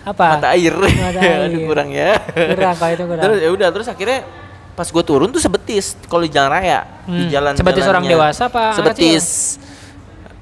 [0.08, 0.26] apa?
[0.34, 0.72] mata air.
[0.72, 1.64] Mata Aduh, air.
[1.64, 2.10] kurang ya.
[2.30, 3.22] Kurang kalau itu kurang.
[3.22, 4.20] Terus ya udah terus akhirnya
[4.72, 7.28] pas gue turun tuh sebetis kalau di jalan raya di Hmm.
[7.28, 9.58] jalan Sebetis orang dewasa apa sebetis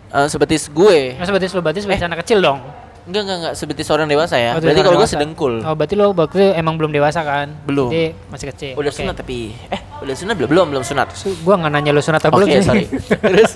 [0.08, 2.60] eh, sebetis gue Nah, sebetis lu berarti sebetis anak kecil dong.
[3.02, 6.12] enggak enggak enggak sebetis orang dewasa ya Oh, berarti kalau gue sedengkul Oh, berarti lo
[6.12, 7.48] waktu emang belum dewasa kan?
[7.64, 7.88] Belum.
[7.88, 8.72] Jadi masih kecil.
[8.74, 8.98] udah Oke.
[8.98, 12.20] sunat tapi eh udah sunat belum belum belum sunat Su- Gua nggak nanya lu sunat
[12.20, 12.60] atau Oke belum sih.
[12.60, 12.84] sorry.
[13.24, 13.52] Terus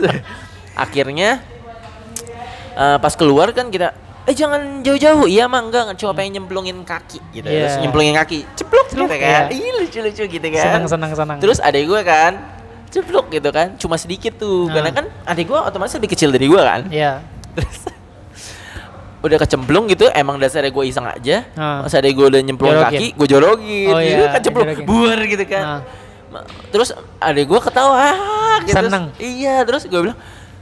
[0.72, 1.44] akhirnya
[2.72, 5.24] eh, pas keluar kan kita eh jangan jauh-jauh.
[5.24, 7.44] Iya mah enggak cuma pengen nyemplungin kaki gitu.
[7.44, 7.66] Iya.
[7.66, 9.42] Terus nyemplungin kaki, ceplok gitu kan.
[9.46, 9.48] iya.
[9.50, 10.64] Ih lucu-lucu gitu kan.
[10.66, 11.38] senang senang senang.
[11.38, 12.32] Terus adek gue kan
[12.90, 14.66] ceplok gitu kan, cuma sedikit tuh.
[14.66, 14.74] Nah.
[14.76, 16.82] Karena kan adek gue otomatis lebih kecil dari gue kan.
[16.86, 17.22] Iya.
[17.54, 17.78] Terus
[19.20, 21.84] udah kecemplung gitu emang dasarnya gue iseng aja Ah.
[21.84, 22.88] pas adek gue udah nyemplung Jorokin.
[22.90, 24.86] kaki gue jorogin Oh, gitu iya, kan cemplung jorokin.
[24.86, 25.80] buar gitu kan Ah.
[26.30, 28.72] Ma- terus adek gue ketawa "Ah," gitu.
[28.72, 29.04] Terus- Seneng.
[29.18, 30.16] iya terus gue bilang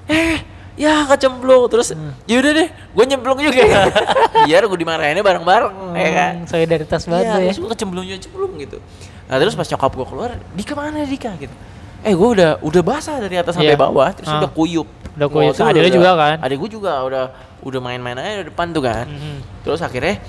[0.07, 0.43] eh
[0.79, 2.15] ya kecemplung terus Hmm.
[2.25, 3.91] yaudah deh gue nyemplung juga
[4.47, 7.47] biar gue dimarahinnya bareng-bareng ya kan Hmm, solidaritas banget iya lu ya.
[7.49, 8.79] terus gue kecemplung juga cemplung gitu
[9.27, 11.55] nah terus pas nyokap gue keluar Dika mana Dika gitu
[12.01, 13.81] eh gue udah udah basah dari atas sampai Iya.
[13.81, 14.39] bawah terus Ah.
[14.39, 15.51] udah kuyup Udah kuyup.
[15.51, 16.37] lu udah- juga kan?
[16.41, 17.25] adek gue juga udah
[17.59, 19.37] udah main-main aja di depan tuh kan Mhm.
[19.61, 20.23] terus akhirnya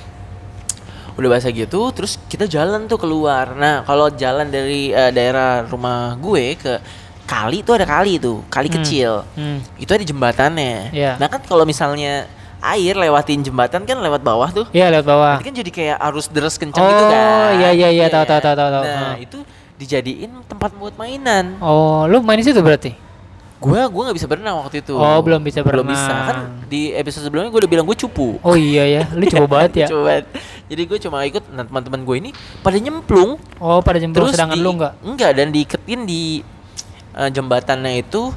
[1.13, 6.15] udah basah gitu terus kita jalan tuh keluar nah kalau jalan dari eh, daerah rumah
[6.15, 6.73] gue ke
[7.29, 8.75] kali tuh ada kali tuh kali Hmm.
[8.75, 9.61] kecil Hmm.
[9.77, 11.11] itu ada jembatannya Iya.
[11.15, 12.25] nah kan kalau misalnya
[12.59, 15.33] air lewatin jembatan kan lewat bawah tuh Iya lewat bawah.
[15.37, 18.41] Nanti kan jadi kayak arus deras kencang Oh, gitu kan iya, iya, iya, tahu, tahu,
[18.41, 18.83] tahu, tahu, tahu.
[18.83, 19.15] nah Ah.
[19.15, 19.37] itu
[19.77, 22.97] dijadiin tempat buat mainan Oh, lu main di situ berarti?
[23.57, 25.91] gua gua nggak bisa berenang waktu itu Oh, belum bisa belum berenang.
[25.93, 29.45] bisa kan di episode sebelumnya gue udah bilang gue cupu Oh iya ya, lu coba
[29.57, 29.87] banget ya.
[29.89, 30.23] Coba.
[30.65, 34.63] Jadi gue cuma ikut nah teman-teman gue ini pada nyemplung Oh, pada jemplung sedangkan di-
[34.63, 34.93] lu enggak?
[35.01, 36.39] Enggak dan diiketin di
[37.19, 38.31] eh, jembatannya itu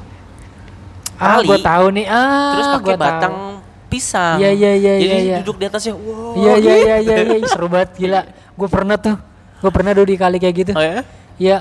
[1.15, 2.05] Ah, tali, gua tahu nih.
[2.05, 3.03] Ah, terus pakai gua tahu.
[3.05, 3.35] batang
[3.87, 4.37] pisang.
[4.41, 5.37] Iya, iya, iya, Jadi iya, iya.
[5.39, 5.93] duduk di atasnya.
[5.93, 6.33] Wow.
[6.35, 8.21] Iya iya iya iya iya Ih, seru banget gila.
[8.53, 9.15] Gue pernah tuh.
[9.61, 10.71] Gue pernah dulu di kali kayak gitu.
[10.73, 11.05] Oh ya?
[11.37, 11.57] Iya.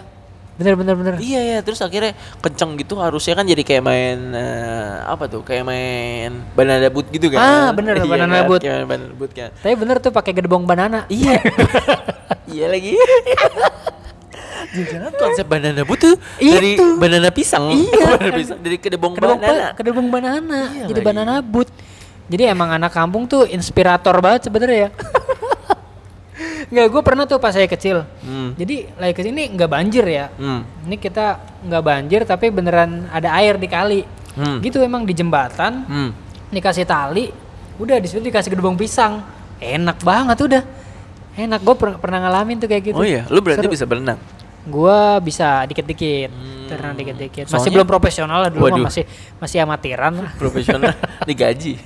[0.52, 1.14] Bener bener bener.
[1.16, 5.44] Iya ya, terus akhirnya kenceng gitu harusnya kan jadi kayak main eh, apa tuh?
[5.44, 7.38] Kayak main banana boot gitu kan.
[7.38, 8.48] Ah, bener, Iya banana kan?
[8.48, 8.60] boot.
[8.60, 9.50] Kayak main banana boot kan.
[9.52, 11.04] Tapi bener tuh pakai gedebong banana.
[11.06, 11.36] Iya.
[12.56, 12.96] iya lagi.
[14.72, 16.96] Jangan konsep banana boot tuh dari Itu.
[16.96, 17.68] banana pisang.
[17.68, 18.04] Iya.
[18.16, 19.52] banana pisang dari kedebong Kedebong banana.
[19.62, 20.60] ba- kedebong banana.
[20.70, 21.06] Iya jadi lagi.
[21.06, 21.68] banana boot.
[22.24, 24.90] Jadi emang anak kampung tuh inspirator banget sebenarnya ya.
[26.72, 28.00] Nggak, gue pernah tuh pas saya kecil.
[28.24, 28.56] Hmm.
[28.56, 30.32] Jadi lagi ke sini nggak banjir ya.
[30.32, 30.64] Hmm.
[30.82, 34.00] Ini kita nggak banjir tapi beneran ada air di kali.
[34.32, 34.64] Hmm.
[34.64, 36.10] Gitu emang di jembatan Hmm.
[36.48, 37.28] dikasih tali,
[37.76, 39.20] udah di situ dikasih gedebong pisang.
[39.60, 40.62] Enak banget udah.
[41.34, 42.96] Enak gue pernah ngalamin tuh kayak gitu.
[42.96, 43.72] Oh iya, lu berarti Seru.
[43.72, 44.16] bisa berenang.
[44.62, 46.94] Gua bisa dikit-dikit, Hmm.
[46.94, 47.46] dikit-dikit.
[47.46, 48.86] Masih Soalnya- belum profesional lah dulu Waduh.
[48.86, 49.04] masih
[49.36, 50.30] masih amatiran lah.
[50.38, 50.94] profesional
[51.28, 51.76] digaji.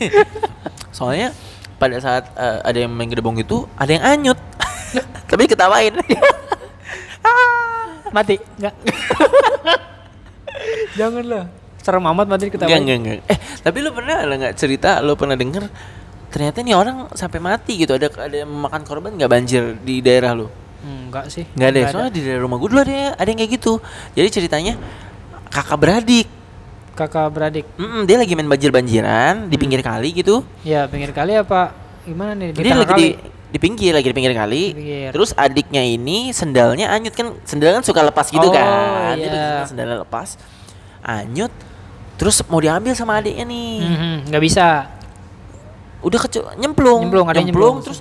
[0.93, 1.33] Soalnya
[1.77, 4.39] pada saat eh, ada yang main gedebong itu ada yang anyut.
[5.31, 5.97] Tapi ketawain.
[8.15, 8.75] Mati, enggak.
[10.97, 11.45] Jangan lah.
[11.83, 12.65] Serem amat mati kita.
[12.67, 13.19] Enggak, enggak, enggak.
[13.29, 15.65] Eh, tapi lu pernah ada nggak cerita lu pernah denger
[16.27, 20.35] ternyata nih orang sampai mati gitu ada ada yang memakan korban nggak banjir di daerah
[20.35, 20.51] lu?
[20.87, 21.45] Enggak sih.
[21.51, 21.79] Nggak ada.
[21.79, 21.89] ya?
[21.91, 23.73] Soalnya di daerah rumah gue dulu ada ada yang kayak gitu.
[24.15, 24.75] Jadi ceritanya
[25.49, 26.27] kakak beradik.
[26.95, 27.67] Kakak beradik.
[27.75, 30.47] Mm-mm, dia lagi main banjir-banjiran di pinggir kali gitu.
[30.63, 32.55] Ya, pinggir kali apa gimana nih?
[32.55, 33.03] Di Dia lagi kali.
[33.03, 33.09] di
[33.47, 34.63] di pinggir lagi di pinggir kali.
[34.65, 35.11] Di pinggir.
[35.11, 39.13] Terus adiknya ini sendalnya anyut kan sendal kan suka lepas gitu Oh, kan.
[39.13, 39.43] Dia iya.
[39.59, 40.39] lagi sendalnya lepas.
[41.03, 41.53] Anyut.
[42.17, 43.77] Terus mau diambil sama adiknya nih.
[43.83, 44.89] Mhm, nggak bisa.
[46.01, 47.05] Udah kece nyemplung.
[47.05, 47.77] Nyemplung, adiknya nyemplung.
[47.83, 48.01] terus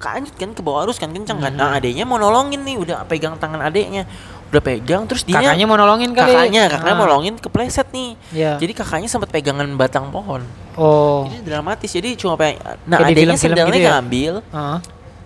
[0.00, 1.52] keanyut kan ke bawah arus kan kencang kan.
[1.52, 4.08] Nah, adiknya mau nolongin nih, udah pegang tangan adiknya.
[4.48, 6.32] Udah pegang terus dia Kakaknya mau nolongin kali.
[6.32, 6.98] kakaknya, kakaknya Ah.
[6.98, 8.10] mau nolongin kepleset nih.
[8.32, 8.52] Iya.
[8.56, 10.42] Jadi kakaknya sempat pegangan batang pohon.
[10.74, 11.28] Oh.
[11.28, 11.90] Jadi dramatis.
[11.92, 13.90] Jadi cuma pengen nah Kayak film-film sendalnya gitu ya?
[13.94, 14.78] ngambil, Heeh.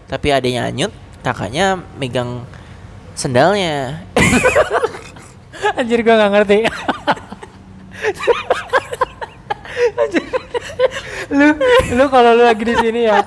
[0.07, 2.45] tapi adiknya anyut, kakaknya megang
[3.15, 4.05] sendalnya.
[5.79, 6.59] Anjir gua nggak ngerti.
[9.95, 10.23] Anjir.
[11.35, 11.47] lu
[11.97, 13.25] lu kalau lu lagi di sini ya,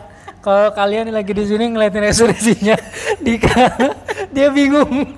[0.47, 2.79] kalau kalian lagi di sini ngeliatin ekspresinya
[3.25, 3.67] Dika,
[4.31, 5.11] dia bingung.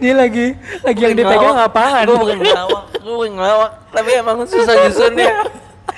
[0.00, 2.08] dia lagi lagi yang dipegang apaan?
[2.08, 5.44] Gue bukan ngelawak, gue bukan ngelawak, tapi emang susah nyusunnya.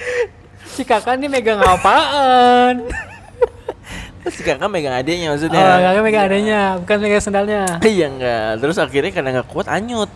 [0.75, 2.83] si kakak nih megang apaan?
[4.23, 5.63] Si kakak megang adiknya Oh, maksudnya.
[5.83, 7.63] kakak megang adanya, bukan megang sendalnya.
[7.83, 8.51] Iya enggak.
[8.63, 10.07] Terus akhirnya karena nggak kuat anyut.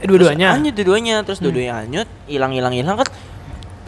[0.00, 0.56] Eh, dua-duanya?
[0.56, 3.08] Anyut dua-duanya, terus dua-duanya anyut, hilang hilang hilang kan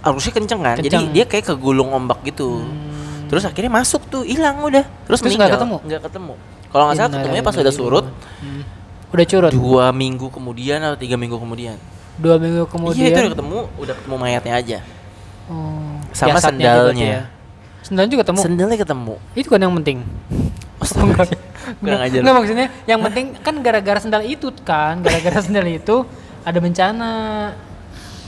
[0.05, 0.77] arusnya kenceng kan.
[0.77, 2.61] Jadi dia kayak kegulung ombak gitu.
[3.33, 4.85] Terus akhirnya masuk tuh, hilang udah.
[5.09, 5.57] Terus, Terus meninggal.
[5.57, 5.77] ketemu?
[5.83, 6.35] Nggak ketemu.
[6.69, 8.07] Kalau nggak salah ketemunya pas udah surut,
[8.39, 8.63] Hmm.
[9.09, 9.53] Udah curut.
[9.53, 11.77] dua minggu kemudian atau tiga minggu kemudian.
[12.17, 13.01] Dua minggu kemudian.
[13.03, 14.79] Iya itu udah ketemu, udah ketemu mayatnya aja.
[15.49, 16.93] Oh, Sama juga sendalnya.
[16.93, 17.23] tuh ya.
[17.83, 18.41] Sendalnya juga ketemu.
[18.41, 19.15] Sendalnya ketemu.
[19.33, 19.99] itu kan yang penting.
[20.79, 21.05] Astaga.
[21.05, 21.29] enggak,
[21.83, 22.19] Kurang ajar.
[22.21, 25.97] enggak maksudnya yang penting kan gara-gara sendal itu kan, gara-gara sendal itu
[26.43, 27.13] ada bencana.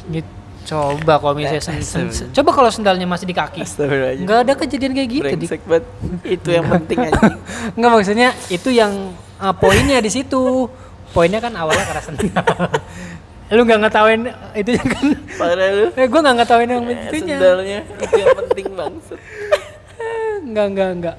[0.07, 0.29] Gitu.
[0.65, 3.61] Coba kalau misalnya sen- sen- sen- coba kalau sendalnya masih di kaki.
[4.17, 5.85] Enggak ada kejadian kayak gitu di Brengsek banget.
[6.25, 7.37] Itu yang penting anjing.
[7.77, 8.93] Enggak maksudnya itu yang
[9.37, 10.67] uh, poinnya di situ.
[11.13, 12.45] Poinnya kan awalnya karena sendal.
[13.55, 14.21] Lu nggak ngetawain
[14.57, 15.05] itu kan?
[15.37, 15.87] Parah lu.
[15.95, 17.37] Eh, gue nggak ngetawain yang Eh, itunya.
[17.39, 19.05] Sendalnya itu yang penting banget.
[20.49, 21.17] Enggak enggak enggak.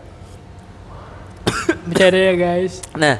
[1.85, 2.73] Bercanda ya guys.
[2.97, 3.15] Nah,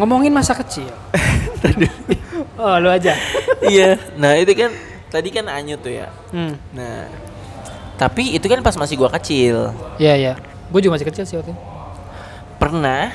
[0.00, 0.88] Ngomongin masa kecil.
[2.62, 3.12] oh lu aja.
[3.68, 4.00] iya.
[4.16, 4.72] Nah, itu kan
[5.12, 6.08] tadi kan Anyu tuh ya.
[6.32, 6.56] Hmm.
[6.72, 7.08] Nah,
[8.00, 9.70] tapi itu kan pas masih gua kecil.
[10.00, 10.34] Iya iya.
[10.72, 11.62] Gue juga masih kecil sih waktu itu.
[12.56, 13.12] Pernah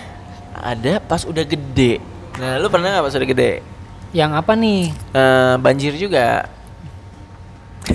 [0.54, 1.98] ada pas udah gede.
[2.38, 3.52] Nah, lu pernah nggak pas udah gede?
[4.14, 4.84] Yang apa nih?
[4.94, 6.46] Eh, banjir juga.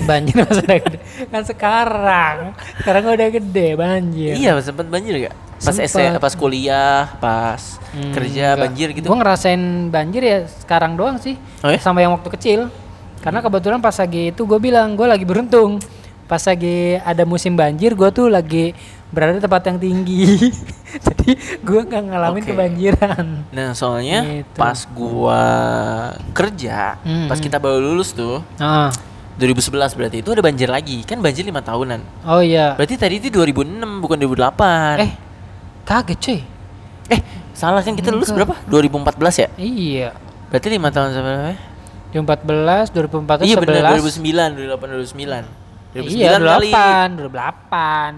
[0.03, 0.97] Banjir masa udah gede.
[1.31, 2.35] Kan sekarang.
[2.83, 4.33] Sekarang udah gede banjir.
[4.35, 5.35] Iya, sempet banjir gak?
[5.63, 5.87] Pas Sempet.
[5.87, 8.61] SMA, pas kuliah, pas Hmm, kerja enggak.
[8.63, 9.05] banjir gitu.
[9.05, 11.39] Gue ngerasain banjir ya sekarang doang sih.
[11.59, 11.77] Oh ya?
[11.77, 12.59] Sama yang waktu kecil.
[13.17, 15.79] Karena kebetulan pas lagi itu gue bilang gue lagi beruntung.
[16.23, 18.75] Pas lagi ada musim banjir gue tuh lagi
[19.07, 20.51] berada di tempat yang tinggi.
[21.05, 22.49] Jadi gue nggak ngalamin Oke.
[22.49, 23.25] kebanjiran.
[23.49, 24.57] Nah, soalnya Gitu.
[24.57, 25.43] pas gua
[26.31, 27.45] kerja, Hmm, pas hmm.
[27.45, 28.89] kita baru lulus tuh, Ah.
[29.35, 31.01] 2011 berarti itu ada banjir lagi.
[31.01, 32.01] Kan banjir lima tahunan.
[32.23, 32.73] Oh iya.
[32.73, 33.65] Berarti tadi itu 2006
[33.99, 34.97] bukan 2008.
[34.99, 35.11] Eh,
[35.83, 36.39] kaget cuy.
[37.05, 37.19] eh
[37.53, 38.55] salah kan kita lulus Enggak.
[38.55, 38.71] berapa?
[39.19, 39.47] 2014 ya?
[39.55, 40.09] Iya.
[40.47, 41.55] Berarti lima tahun sampai
[42.13, 43.61] 2014, 2014, Iya 11.
[43.61, 45.45] benar 2009, 2008, 2009.
[45.93, 46.69] 2009 Iya, kali.
[46.71, 48.15] 2008, 2008.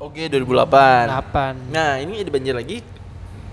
[0.00, 1.04] Oke, 2008.
[1.06, 1.54] 8.
[1.68, 2.76] Nah, ini ada banjir lagi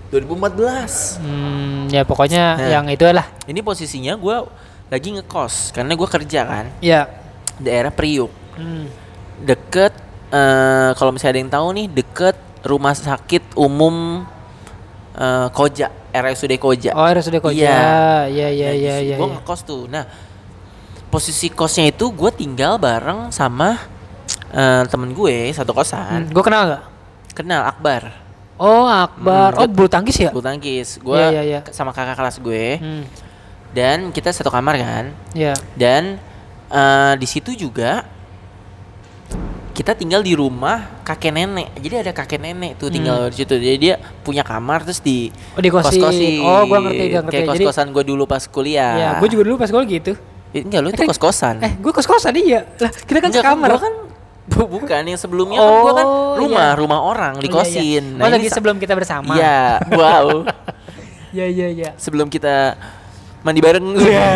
[0.08, 1.20] 2014.
[1.20, 2.68] Hmm, ya pokoknya Nah.
[2.70, 3.28] yang itu lah.
[3.44, 4.48] Ini posisinya gua
[4.88, 7.04] lagi ngekos karena gua kerja kan Ya.
[7.56, 8.32] daerah Priuk.
[8.56, 8.88] Hmm.
[9.38, 9.92] Deket
[10.28, 14.24] eh kalau misalnya ada yang tahu nih, deket rumah sakit umum
[15.12, 16.92] eh, Koja, RSUD Koja.
[16.92, 17.58] Oh, RSUD Koja.
[17.58, 17.80] Iya.
[18.28, 19.16] Iya, iya, iya, iya.
[19.16, 19.34] Gue iya.
[19.36, 19.86] ngekos tuh.
[19.86, 20.04] Nah,
[21.08, 23.78] posisi kosnya itu gue tinggal bareng sama
[24.48, 26.20] eh, temen gue satu Hmm, kosan.
[26.26, 26.82] gue kenal gak?
[27.34, 28.26] Kenal Akbar,
[28.58, 29.54] Oh, Akbar.
[29.54, 30.34] Hmm, oh, bulu tangkis ya?
[30.34, 30.98] bulu tangkis.
[30.98, 31.60] Gue Iya, iya, iya.
[31.70, 33.04] sama kakak kelas gue Hmm.
[33.70, 35.04] dan kita satu kamar kan.
[35.30, 35.54] Iya.
[35.78, 36.18] Dan
[36.68, 38.02] eh, di situ juga
[39.78, 41.70] kita tinggal di rumah kakek nenek.
[41.78, 43.54] Jadi ada kakek nenek tuh tinggal di situ.
[43.54, 45.62] Jadi dia punya kamar terus di Hmm.
[45.62, 46.42] Oh, kos-kosin.
[46.42, 47.30] Oh, gua ngerti, gua ngerti.
[47.30, 48.92] Kayak Jadi- kos-kosan gue dulu pas kuliah.
[48.92, 50.12] Ya, gue juga dulu pas gue gitu.
[50.50, 51.62] Enggak, lu itu Eh, kos-kosan.
[51.62, 52.66] Eh, gue kos-kosan iya.
[52.74, 53.70] Lah, kita kan Enggak, sekamar.
[53.78, 53.94] kan
[54.50, 56.78] bu- bukan yang sebelumnya kan gua kan Oh, rumah, iya.
[56.80, 58.02] rumah orang iya, dikosin.
[58.02, 58.18] iya.
[58.18, 59.32] Nah, oh, ini lagi sebelum kita bersama.
[59.32, 60.42] Iya, wow.
[61.30, 61.88] Iya, iya, iya.
[61.94, 62.74] sebelum kita
[63.40, 63.86] mandi bareng.
[63.94, 64.28] Iya.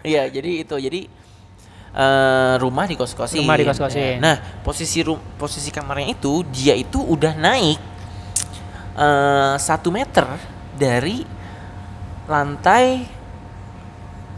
[0.00, 0.74] Iya, jadi itu.
[0.74, 1.00] Jadi
[1.92, 3.40] eh, rumah di kos-kosin.
[3.40, 4.18] Rumah dikos-kosin.
[4.18, 7.78] Nah, posisi ru- posisi kamarnya itu dia itu udah naik
[8.92, 10.26] eh, satu meter
[10.72, 11.22] dari
[12.24, 12.84] lantai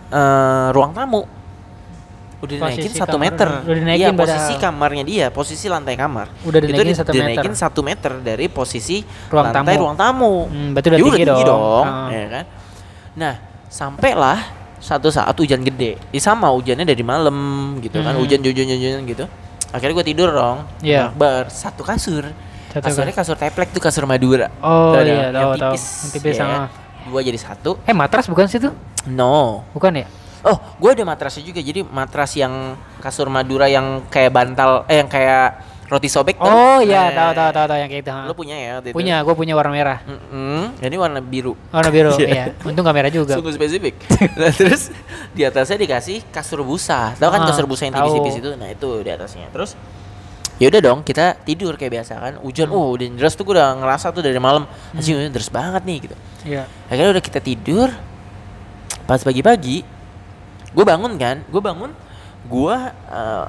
[0.08, 1.22] eh, ruang tamu.
[2.38, 3.46] Udah dinaikin satu meter.
[3.46, 4.26] udah- udah dinaikin padahal.
[4.34, 6.26] posisi kamarnya dia, posisi lantai kamar.
[6.42, 7.22] Udah itu dinaikin di- satu meter.
[7.22, 8.98] dinaikin satu meter dari posisi
[9.30, 9.80] Ruang lantai tamu.
[9.80, 10.32] ruang tamu.
[10.46, 11.84] Hmm, berarti udah Ya tinggi dong.
[11.86, 12.08] Ah.
[12.10, 12.44] ya kan?
[13.12, 13.34] Nah,
[13.68, 14.38] sampailah
[14.82, 15.94] satu saat hujan gede.
[16.10, 17.36] Ya sama hujannya dari malam
[17.78, 18.20] gitu kan, Hmm.
[18.20, 19.24] hujan hujan hujan hujan gitu.
[19.70, 20.66] Akhirnya gue tidur dong.
[20.82, 21.08] Iya.
[21.08, 22.26] Akbar satu kasur.
[22.68, 24.48] Satu Kasurnya kasur teplek tuh kasur Madura.
[24.58, 25.76] Oh, Tahu iya, tahu, tahu.
[25.76, 25.84] tipis.
[25.84, 26.60] Yang tipis, ya kan?
[27.04, 27.70] Dua jadi satu.
[27.84, 28.72] Eh, matras bukan sih tuh?
[29.06, 29.60] No.
[29.76, 30.08] Bukan ya?
[30.42, 31.60] Oh, gue ada matrasnya juga.
[31.60, 35.60] Jadi matras yang kasur Madura yang kayak bantal, eh yang kayak
[35.92, 36.40] roti sobek.
[36.40, 36.48] tau?
[36.48, 38.12] Oh iya, Nah, tahu tahu tahu tahu yang kayak itu.
[38.24, 38.70] Lo punya ya?
[38.80, 38.96] waktu itu?
[38.96, 39.98] Punya, gue punya warna merah.
[40.02, 40.80] Mm-mm.
[40.80, 41.52] Ini warna biru.
[41.68, 42.28] Warna biru, Iya.
[42.28, 42.44] iya.
[42.64, 43.36] Untung gak merah juga.
[43.36, 43.94] Sungguh spesifik.
[44.34, 44.88] nah, terus
[45.30, 47.12] di atasnya dikasih kasur busa.
[47.14, 48.50] Tahu kan Ah, kasur busa yang tipis-tipis itu?
[48.56, 49.52] Nah, itu di atasnya.
[49.52, 49.76] Terus
[50.56, 52.32] ya udah dong, kita tidur kayak biasa kan.
[52.40, 52.76] Hujan, Hmm.
[52.78, 54.64] oh udah deras tuh gue udah ngerasa tuh dari malam.
[54.92, 56.16] Anjing udah deras banget nih gitu.
[56.48, 56.64] Iya.
[56.88, 57.92] Akhirnya udah kita tidur.
[59.02, 59.82] Pas pagi-pagi,
[60.70, 61.90] gue bangun kan, gue bangun,
[62.46, 62.76] gue
[63.10, 63.46] eh,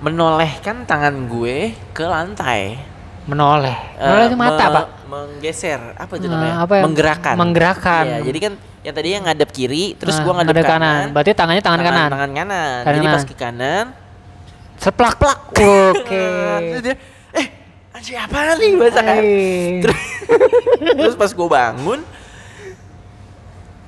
[0.00, 1.56] menolehkan tangan gue
[1.90, 2.80] ke lantai.
[3.24, 3.76] Menoleh.
[3.94, 4.86] Eh, Menoleh itu mata, me- Pak.
[5.06, 6.54] Menggeser, apa itu Nah, namanya?
[6.60, 6.82] apa ya?
[6.82, 7.34] Menggerakkan.
[7.36, 8.04] Menggerakkan.
[8.06, 10.80] Iya, jadi kan yang tadinya ngadep kiri, terus Nah, gua ngadep, ngadep kanan.
[10.80, 11.12] kanan.
[11.12, 12.08] Berarti tangannya tangan kanan.
[12.08, 12.78] Tangan kanan.
[12.80, 13.84] Tangan jadi pas ke kanan,
[14.76, 15.38] Seplak plak.
[15.92, 16.24] Oke.
[16.70, 16.94] terus dia,
[17.34, 17.46] eh
[17.92, 19.20] anjing apa nih bahasa kan?
[19.84, 20.00] Terus,
[20.96, 22.00] terus pas gua bangun,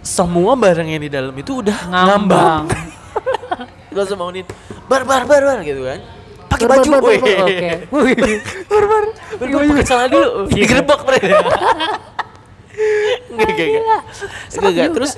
[0.02, 2.68] semua barang yang di dalam itu udah Ngambang.
[2.68, 2.90] ngambang.
[3.92, 4.44] Gua langsung bangunin,
[4.88, 6.00] bar bar bar bar gitu kan.
[6.48, 7.70] Pakai Bar, baju, bar, bar, bar, Oke.
[8.68, 9.04] Bar bar,
[9.40, 10.28] bar bar pakai celana dulu.
[10.48, 10.54] Iya.
[10.54, 11.26] Digerebek mereka.
[13.32, 14.00] Enggak, enggak, enggak.
[14.52, 14.88] Enggak, enggak.
[14.96, 15.12] Terus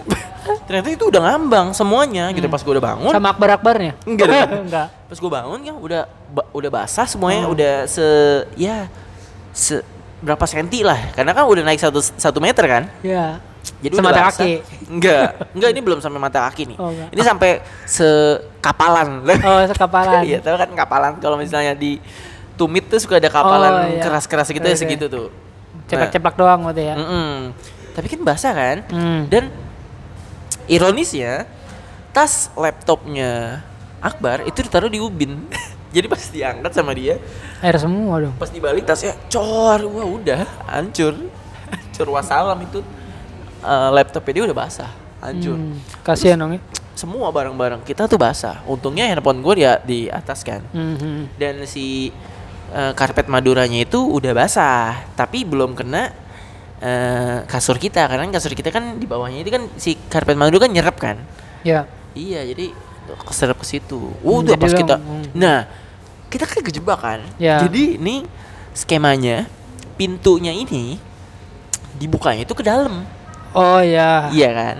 [0.66, 3.12] ternyata itu udah ngambang semuanya gitu pas gue udah bangun.
[3.14, 3.92] Sama akbar-akbarnya?
[4.06, 4.50] Enggak dong.
[4.70, 4.88] Enggak.
[5.10, 6.00] Pas gue bangun kan udah
[6.50, 7.54] udah basah semuanya, Hmm.
[7.54, 8.06] udah se
[8.58, 8.86] ya
[9.54, 9.82] se
[10.18, 11.14] berapa senti lah.
[11.14, 12.84] Karena kan udah naik satu satu meter kan.
[13.02, 13.38] Ya.
[13.82, 14.52] Jadi Semata udah kaki.
[14.88, 16.76] Enggak, enggak ini belum sampai mata kaki nih.
[16.80, 17.08] Oh, enggak.
[17.12, 17.50] Ini sampai
[17.84, 19.08] sekapalan.
[19.44, 20.22] Oh, sekapalan.
[20.28, 21.98] Iya, tahu kan kapalan kalau misalnya di
[22.54, 24.00] tumit tuh suka ada kapalan Oh, iya.
[24.00, 24.80] keras-keras gitu ya Oke.
[24.80, 25.28] segitu tuh.
[25.84, 26.94] Ceplak-ceplak doang gitu ya.
[26.96, 27.32] Nah, mm-mm.
[27.92, 28.76] Tapi kan basah kan?
[28.88, 29.20] Hmm.
[29.28, 29.50] Dan
[30.66, 31.44] ironisnya
[32.10, 33.60] tas laptopnya
[34.00, 35.44] Akbar itu ditaruh di ubin.
[35.94, 37.22] Jadi pas diangkat sama dia,
[37.62, 38.34] Air semua dong.
[38.34, 41.14] pas dibalik tasnya cor, wah udah hancur.
[41.70, 42.82] Hancur wassalam itu
[43.64, 44.90] Eh, laptopnya dia udah basah,
[45.24, 45.56] hancur.
[45.56, 45.80] Hmm.
[46.04, 46.60] Kasihan dong ya.
[46.92, 48.60] Semua barang-barang kita tuh basah.
[48.68, 50.60] Untungnya handphone gue di di atas kan.
[50.76, 51.40] Mhm.
[51.40, 52.12] Dan si
[52.76, 56.12] eh, karpet Maduranya itu udah basah, tapi belum kena
[56.84, 60.72] eh, kasur kita karena kasur kita kan di bawahnya itu kan si karpet Madura kan
[60.76, 61.16] nyerap kan.
[61.64, 61.88] Ya.
[62.12, 62.70] Iya, jadi
[63.24, 64.12] keserap ke situ.
[64.20, 64.96] Udah jadi pas kita.
[65.00, 65.32] hmm.
[65.34, 65.64] Nah,
[66.28, 67.20] kita kan kejebak kan.
[67.40, 67.64] Ya.
[67.64, 68.28] Jadi ini
[68.76, 69.48] skemanya
[69.96, 71.00] pintunya ini
[71.96, 73.23] dibukanya itu ke dalam.
[73.54, 74.28] Oh ya.
[74.28, 74.76] Iya kan?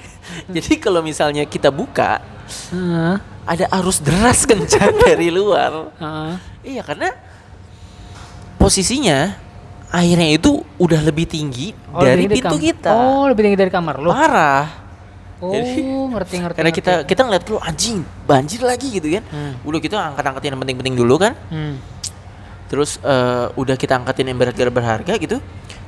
[0.56, 2.24] jadi kalau misalnya kita buka
[2.72, 3.14] Heeh.
[3.44, 5.92] ada arus deras kencang dari luar.
[5.94, 6.32] Heeh.
[6.64, 7.12] Iya karena
[8.56, 9.36] posisinya
[9.94, 12.90] airnya itu udah lebih tinggi Oh, dari lebih pintu kita.
[12.90, 14.10] Oh, lebih tinggi dari kamar lu.
[14.10, 14.66] Parah.
[15.38, 15.84] Oh, jadi-
[16.14, 16.56] ngerti ngerti.
[16.58, 16.80] Karena ngerti.
[16.82, 19.22] kita kita ngeliat dulu anjing banjir lagi gitu kan.
[19.30, 19.52] Hmm.
[19.62, 21.36] Udah kita angkat-angkatin yang penting-penting dulu kan.
[21.52, 21.76] Hmm.
[22.66, 25.38] Terus eh, udah kita angkatin yang berharga berharga gitu.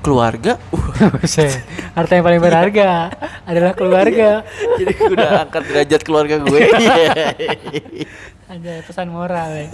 [0.07, 0.87] Keluarga, uh.
[1.99, 3.11] Harta yang paling berharga
[3.43, 4.47] adalah keluarga.
[4.79, 6.63] jadi gue udah angkat derajat keluarga gue.
[8.55, 9.67] Ada pesan moral ya.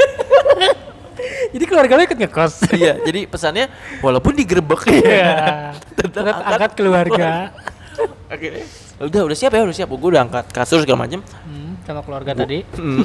[1.52, 2.72] Jadi keluarga lu ikut ngekos.
[2.72, 3.68] Iya, jadi pesannya
[4.00, 5.76] walaupun digerebek Iya.
[6.00, 7.52] tetap Tetap angkat keluarga.
[8.32, 8.64] Akhirnya
[9.04, 12.32] udah udah siap ya udah siap gue udah angkat kasur segala macem Hmm, sama keluarga
[12.32, 12.64] tadi.
[12.72, 13.04] Hmm.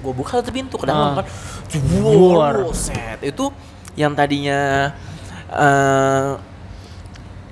[0.00, 1.14] gue buka tuh pintu ke dalam Ah.
[1.20, 1.26] kan
[2.00, 3.52] wow set itu
[3.92, 4.92] yang tadinya
[5.50, 6.30] eh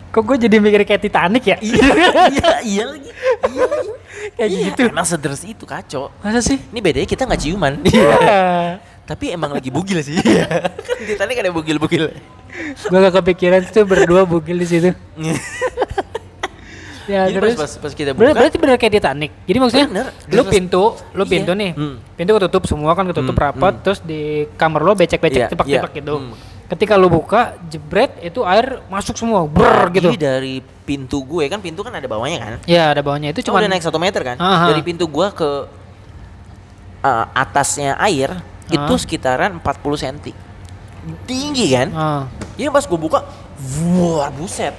[0.09, 1.57] Kok gue jadi mikir kayak Titanic ya?
[1.61, 1.85] iya
[2.27, 3.11] iya iya lagi
[3.47, 3.91] iya lagi
[4.31, 4.81] Kayak Iya, gitu.
[4.89, 6.57] emang sederes itu kacau Masa sih?
[6.57, 8.09] ini bedanya kita nggak ciuman Iya.
[9.05, 12.13] tapi emang lagi bugil sih kan di Titanic ada bugil-bugil
[12.83, 14.91] gue gak kepikiran tuh berdua bugil di situ.
[17.09, 17.57] Ya Jadi terus.
[17.57, 19.31] pas, pas, pas kita buka berarti bener kayak Titanic.
[19.43, 20.07] Jadi maksudnya Bener.
[20.29, 20.85] lu pintu,
[21.15, 21.31] lu Iya.
[21.31, 21.71] pintu nih.
[21.73, 21.97] Hmm.
[22.13, 23.83] Pintu ketutup semua kan ketutup Hmm, rapat hmm.
[23.83, 24.21] terus di
[24.55, 25.99] kamar lo becek-becek Iya, tepak-tepak iya.
[26.05, 26.15] gitu.
[26.21, 26.33] Hmm.
[26.69, 30.09] Ketika lu buka, jebret itu air masuk semua, ber gitu.
[30.09, 30.55] Jadi dari
[30.85, 33.81] pintu gue kan pintu kan ada bawahnya kan Ya, ada bawahnya itu cuma udah naik
[33.81, 34.69] satu meter kan Aha.
[34.69, 35.69] dari pintu gua ke
[37.01, 38.97] uh, atasnya air itu Ah.
[38.97, 40.17] sekitaran 40 cm
[41.25, 42.23] tinggi kan Ah,
[42.55, 43.19] Jadi pas gua buka
[43.95, 44.73] wah buset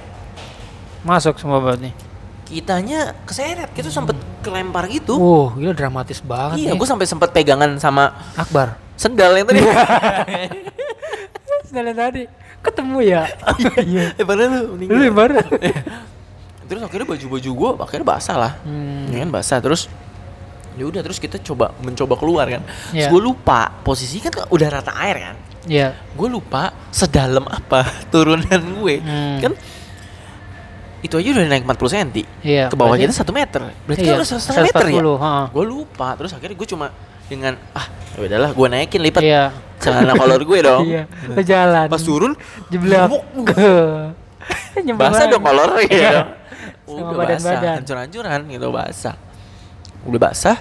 [1.00, 1.94] masuk semua berarti.
[2.42, 6.76] kitanya keseret kita sempet kelempar gitu Uh, gila dramatis banget iya nih.
[6.76, 8.74] gua sampai sempet pegangan sama Akbar.
[8.94, 9.62] sendal yang tadi
[11.70, 12.22] Dari tadi
[12.60, 13.22] ketemu ya.
[13.80, 14.04] Iya.
[14.12, 15.30] eh padahal lu Lu meninggal lebar.
[16.68, 19.06] terus akhirnya baju-baju gua akhirnya basah lah Hmm.
[19.08, 19.90] ya kan basah terus
[20.72, 23.08] ya udah terus kita coba mencoba keluar kan terus Iya.
[23.08, 25.98] gue lupa posisi kan udah rata air kan Iya.
[26.14, 29.38] gue lupa sedalam apa turunan gue Hmm.
[29.40, 29.52] kan
[31.00, 32.08] itu aja udah naik 40 cm
[32.40, 35.16] Iya, ke bawah berarti- kita satu meter berarti Iya, kan udah setengah meter ya 140,
[35.18, 35.32] ha.
[35.48, 36.86] gue lupa terus akhirnya gue cuma
[37.30, 39.54] dengan ah ya udahlah gue naikin lipat Iya.
[39.78, 41.06] celana kolor gue dong Iya.
[41.40, 41.86] Jalan.
[41.86, 42.34] pas turun
[42.68, 43.22] Nyemplung
[45.00, 46.10] basah dong kolor ya Iya.
[46.12, 46.28] dong.
[46.90, 47.38] Sama udah badan-badan.
[47.38, 49.14] basah hancur-hancuran gitu basah
[50.02, 50.56] udah basah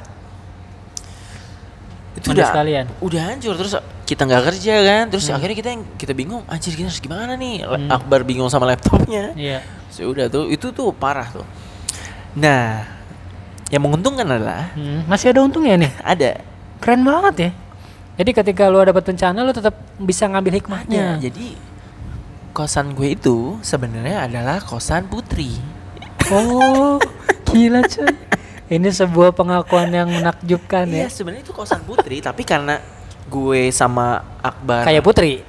[2.11, 2.85] itu udah sekalian.
[2.99, 6.85] udah hancur terus kita nggak kerja kan terus akhirnya kita yang kita bingung anjir kita
[6.85, 7.87] harus gimana nih Hmm.
[7.89, 9.63] Akbar bingung sama laptopnya Iya.
[9.87, 11.43] so, udah tuh itu tuh parah tuh
[12.31, 12.83] nah
[13.69, 15.91] yang menguntungkan adalah Hmm, masih ada untungnya nih.
[16.03, 16.29] ada
[16.79, 17.51] Keren banget ya.
[18.15, 21.05] Jadi ketika lu dapat bencana lu tetap bisa ngambil ada hikmahnya.
[21.21, 21.55] jadi
[22.51, 25.55] kosan gue itu sebenarnya adalah kosan putri
[26.27, 26.99] Oh,
[27.47, 28.11] gila cuy.
[28.69, 31.07] Ini sebuah pengakuan yang menakjubkan iya ya.
[31.09, 32.77] sebenarnya itu kosan putri tapi karena
[33.25, 35.41] gue sama Akbar Kayak putri.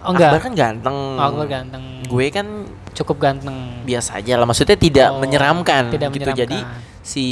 [0.00, 0.40] Oh Akbar enggak.
[0.40, 1.84] kan ganteng Oh, Akbar ganteng.
[2.04, 2.46] gue kan
[2.92, 3.82] cukup ganteng.
[3.82, 6.40] biasa aja lah maksudnya tidak Oh, menyeramkan tidak gitu menyeramkan.
[6.40, 6.58] jadi
[7.02, 7.24] si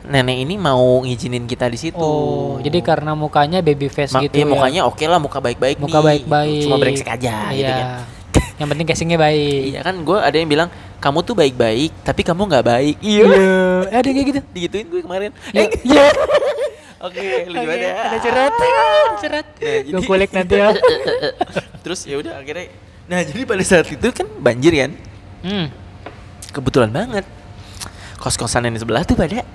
[0.00, 4.34] nenek ini mau ngizinin kita di situ Oh, jadi karena mukanya baby face Ma- gitu
[4.34, 4.48] iya, ya.
[4.48, 6.52] mukanya oke lah muka baik-baik muka baik-baik.
[6.54, 6.64] gitu.
[6.64, 7.76] cuma brengsek aja gitu Iya.
[7.76, 7.86] kan
[8.58, 9.62] yang penting casingnya baik.
[9.70, 10.68] iya kan gue ada yang bilang
[10.98, 13.24] kamu tuh baik-baik tapi kamu nggak baik Iya.
[13.26, 14.40] Eh, ada yang kayak gitu.
[14.50, 15.60] digituin gue kemarin Iya.
[15.60, 16.06] Eh, Iya.
[16.98, 18.52] oke lu Oke, gimana Ada cerat.
[19.18, 19.46] Cerat.
[19.58, 20.68] Nah, Gue kulik nanti ya.
[21.80, 22.70] terus ya udah akhirnya
[23.04, 24.92] nah jadi pada saat itu kan banjir kan
[25.38, 25.70] Hmm.
[26.48, 27.22] Kebetulan banget.
[28.16, 29.46] Kos-kosan yang di sebelah tuh pada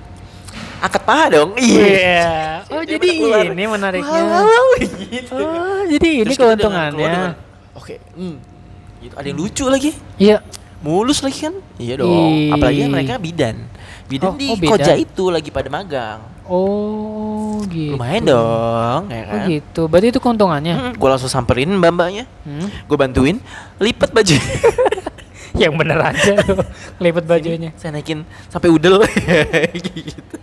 [0.84, 1.50] angkat paha dong.
[1.56, 2.28] Iya.
[2.68, 3.44] Oh, Dia jadi pada keluar.
[3.48, 4.20] ini menariknya.
[4.20, 4.68] Wow, wow,
[5.08, 5.36] gitu.
[5.40, 6.92] Oh, jadi ini Terus kita dengan keuntungannya.
[6.94, 7.34] keluar dengan,
[7.74, 8.36] Oke, hmm.
[9.00, 9.14] Gitu.
[9.16, 9.92] Ada yang lucu lagi.
[10.16, 10.38] Iya.
[10.80, 11.56] Mulus lagi kan?
[11.76, 12.12] Iya dong.
[12.12, 12.52] Ih.
[12.52, 13.56] Apalagi mereka bidan.
[14.04, 14.72] Bidan Oh, di oh, bidan.
[14.76, 16.20] Koja itu lagi pada magang.
[16.44, 17.96] Oh, gitu.
[17.96, 19.48] Lumayan dong, ya Oh, kan?
[19.48, 19.82] gitu.
[19.88, 20.76] Berarti itu keuntungannya.
[20.76, 22.28] Hmm, gue langsung samperin mbak-mbaknya.
[22.44, 22.68] Hmm.
[22.84, 23.40] Gue bantuin
[23.80, 24.36] lipat baju.
[25.62, 26.66] Yang bener aja lo
[26.98, 27.70] lipet bajunya.
[27.78, 29.06] Saya naikin sampai udel
[29.88, 30.36] gitu.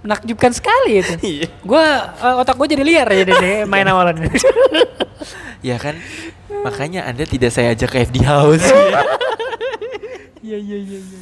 [0.00, 1.14] Menakjubkan sekali itu.
[1.34, 1.46] Iya.
[1.60, 3.36] Gua eh, otak gue jadi liar ya deh
[3.70, 4.16] main awalan.
[5.58, 5.98] Ya kan?
[6.62, 8.62] Makanya Anda tidak saya ajak ke FD House.
[10.38, 11.18] Iya iya iya iya.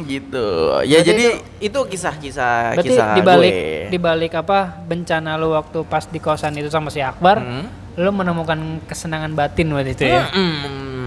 [0.00, 0.46] gitu.
[0.86, 1.24] Ya Berarti jadi
[1.58, 3.90] itu kisah-kisah Berarti kisah dibalik gue.
[3.90, 7.66] dibalik apa bencana lu waktu pas di kosan itu sama si Akbar, Hmm.
[7.98, 8.56] lu menemukan
[8.86, 10.30] kesenangan batin waktu itu ya.
[10.30, 10.54] Mm-mm.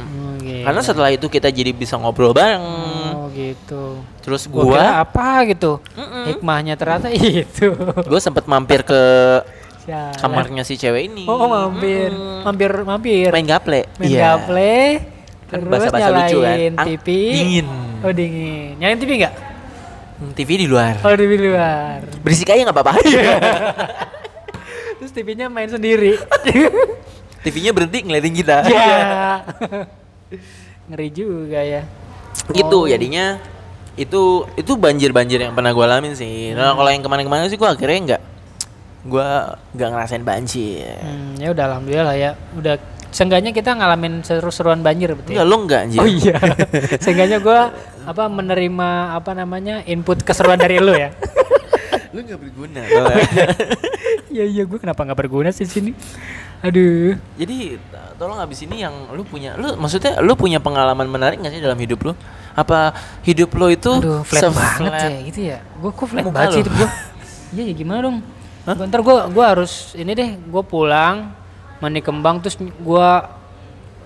[0.04, 0.64] Oh, gitu.
[0.64, 2.60] Karena setelah itu kita jadi bisa ngobrol bareng.
[2.60, 3.03] Oh
[3.34, 4.00] gitu.
[4.22, 5.72] Terus Gua kira gua apa gitu.
[5.94, 6.24] Mm-mm.
[6.30, 7.74] Hikmahnya ternyata itu.
[8.06, 9.02] gua sempat mampir ke
[9.82, 10.16] Sialan.
[10.16, 11.26] kamarnya si cewek ini.
[11.26, 12.10] Oh, mampir.
[12.10, 12.46] Mm-mm.
[12.46, 13.30] Mampir mampir.
[13.30, 13.90] Main gaple.
[13.98, 14.22] Main Iya.
[14.38, 14.78] gaple.
[15.50, 16.58] Kan terus bahasa-bahasa lucu kan.
[16.88, 17.08] TV.
[17.34, 17.68] dingin.
[18.00, 18.74] Oh dingin.
[18.78, 19.36] Nyalain TV enggak?
[20.14, 21.02] Hmm, TV di luar.
[21.02, 22.00] Oh di luar.
[22.22, 22.94] Berisik aja nggak apa-apa.
[24.98, 26.16] Terus TV-nya main sendiri.
[27.44, 28.58] TV-nya berhenti ngeliatin kita.
[28.64, 29.44] ya.
[30.88, 31.84] Ngeri juga ya.
[32.52, 32.90] Gitu Oh.
[32.90, 33.40] jadinya
[33.94, 36.52] itu itu banjir-banjir yang pernah gue alamin sih.
[36.52, 36.58] Hmm.
[36.58, 38.22] Nah kalau yang ke mana-kemana sih gue akhirnya nggak
[39.04, 39.28] gue
[39.78, 40.98] nggak ngerasain banjir.
[40.98, 42.32] Hmm, ya udah alhamdulillah ya.
[42.58, 42.76] Udah
[43.14, 45.38] seenggaknya kita ngalamin seru-seruan banjir betul.
[45.38, 46.00] Enggak lo nggak anjir.
[46.02, 46.38] Oh iya.
[47.06, 47.70] seenggaknya gua
[48.04, 51.14] apa menerima apa namanya input keseruan dari lu ya.
[52.10, 52.82] Lu nggak berguna.
[54.34, 55.92] Iya iya gua kenapa nggak berguna sih di sini?
[56.64, 57.20] Aduh.
[57.36, 57.76] Jadi
[58.16, 61.76] tolong abis ini yang lu punya, lu maksudnya lu punya pengalaman menarik nggak sih dalam
[61.76, 62.14] hidup lu?
[62.56, 62.96] Apa
[63.28, 65.58] hidup lu itu Aduh, flat banget ya gitu ya.
[65.82, 66.90] Gua kok flat banget sih hidup gua.
[67.54, 68.18] Iya ya gimana dong?
[68.66, 68.74] Hah?
[68.74, 71.30] Gua, ntar gua gua harus ini deh, gua pulang
[71.78, 73.28] mandi kembang terus gua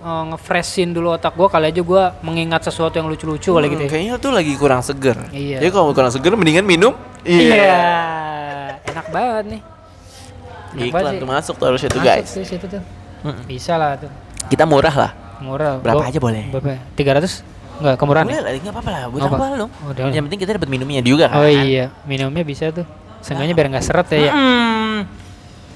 [0.02, 3.82] eh, ngefreshin dulu otak gua kali aja gua mengingat sesuatu yang lucu-lucu kali Hmm, gitu
[3.86, 3.88] ya.
[3.88, 5.16] Kayaknya tuh lagi kurang seger.
[5.30, 5.62] Iya.
[5.62, 6.92] Jadi kalau kurang seger mendingan minum.
[7.22, 7.76] Iya.
[8.84, 9.62] Enak banget nih.
[10.74, 11.20] Iklan banget sih.
[11.20, 12.28] tuh masuk tuh harusnya tuh Masuk guys.
[12.28, 12.82] tuh situ tuh.
[13.20, 13.42] Mm-mm.
[13.44, 14.10] Bisa lah tuh.
[14.46, 15.10] Kita murah lah.
[15.38, 15.78] Murah.
[15.78, 16.42] Berapa Gua- aja boleh?
[16.48, 16.76] Berapa?
[16.94, 17.42] 300?
[17.78, 18.26] Enggak, kemurahan.
[18.26, 18.42] Boleh ya?
[18.42, 19.02] lah, nggak apa-apa lah.
[19.06, 19.36] Buat Apa?
[19.38, 19.70] apa dong?
[19.78, 20.10] Oh.
[20.10, 21.38] Yang penting kita dapat minumnya juga kan.
[21.38, 22.82] Oh iya, minumnya bisa tuh.
[23.18, 24.18] Seenggaknya biar nggak seret ya.
[24.20, 24.32] ya.
[24.32, 24.98] Hmm.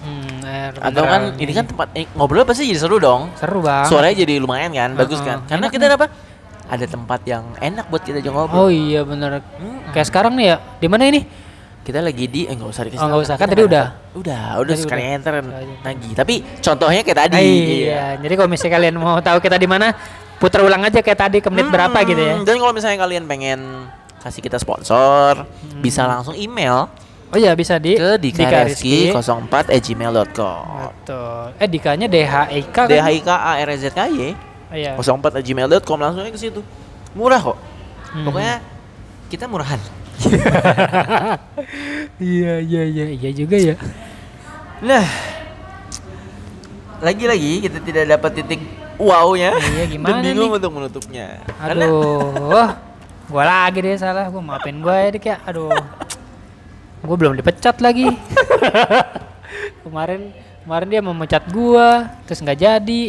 [0.03, 3.31] Hmm, air Atau kan mineral ini kan tempat eh, ngobrol pasti jadi seru dong.
[3.37, 3.87] seru bang.
[3.87, 5.29] Suaranya jadi lumayan kan, bagus Heeh.
[5.29, 5.39] kan.
[5.47, 5.95] Karena Enak kita nih.
[5.95, 6.07] apa?
[6.65, 8.67] Ada tempat yang enak buat kita juga Oh ngobrol.
[8.69, 9.39] iya bener.
[9.39, 9.93] Hmm.
[9.93, 10.57] Kayak sekarang nih ya.
[10.77, 11.21] Di mana ini?
[11.83, 13.35] Kita lagi di eh nggak usah dikasih Oh, nggak usah.
[13.35, 13.87] Kan tadi udah.
[14.15, 15.17] Udah, udah Tadi sekali udah.
[15.19, 15.33] enter
[15.83, 16.09] lagi.
[16.15, 17.47] Tapi contohnya kayak tadi.
[17.83, 18.15] iya.
[18.17, 19.91] Jadi kalau misalnya kalian mau tahu kita di mana,
[20.37, 22.35] putar ulang aja kayak tadi ke menit berapa Hmm, gitu ya.
[22.41, 25.83] Dan kalau misalnya kalian pengen kasih kita sponsor, Hmm.
[25.83, 26.87] bisa langsung email
[27.29, 29.09] Oh iya bisa di ke Dika Rizky.
[29.09, 30.65] dikareski04@gmail.com.
[30.93, 31.45] Betul.
[31.57, 32.87] Eh Dikanya DHIK kan?
[32.87, 34.21] D H I K A R Z K Y
[34.69, 34.93] Oh, iya.
[34.95, 36.61] 04@gmail.com langsung aja ke situ.
[37.13, 37.59] Murah kok.
[38.09, 38.25] Hmm.
[38.25, 38.61] Pokoknya
[39.29, 39.81] kita murahan.
[42.23, 43.75] Iya iya iya iya juga ya.
[44.83, 45.07] Nah,
[47.03, 48.61] lagi-lagi kita tidak dapat titik
[48.99, 49.55] wow-nya.
[49.59, 50.59] Iya, gimana Dan bingung nih?
[50.63, 51.27] untuk menutupnya.
[51.59, 52.71] Karena Aduh,
[53.31, 54.31] gua lagi deh salah.
[54.31, 55.37] Gua maafin gua ya dik ya.
[55.47, 55.75] Aduh,
[57.03, 58.07] gua belum dipecat lagi.
[59.83, 60.31] kemarin
[60.63, 63.03] kemarin dia mau mecat gua, terus nggak jadi.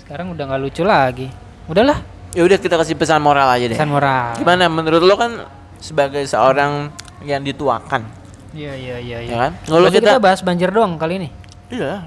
[0.00, 1.28] Sekarang udah nggak lucu lagi.
[1.70, 2.02] Udahlah,
[2.36, 3.78] ya udah kita kasih pesan moral aja deh.
[3.78, 4.36] pesan moral.
[4.36, 5.32] Gimana menurut lo kan
[5.80, 8.04] sebagai seorang yang dituakan,
[8.50, 9.18] Iya iya iya.
[9.18, 9.36] ya iya.
[9.38, 9.52] kan?
[9.62, 11.28] Kalau kita, kita bahas banjir doang kali ini.
[11.68, 12.02] iya,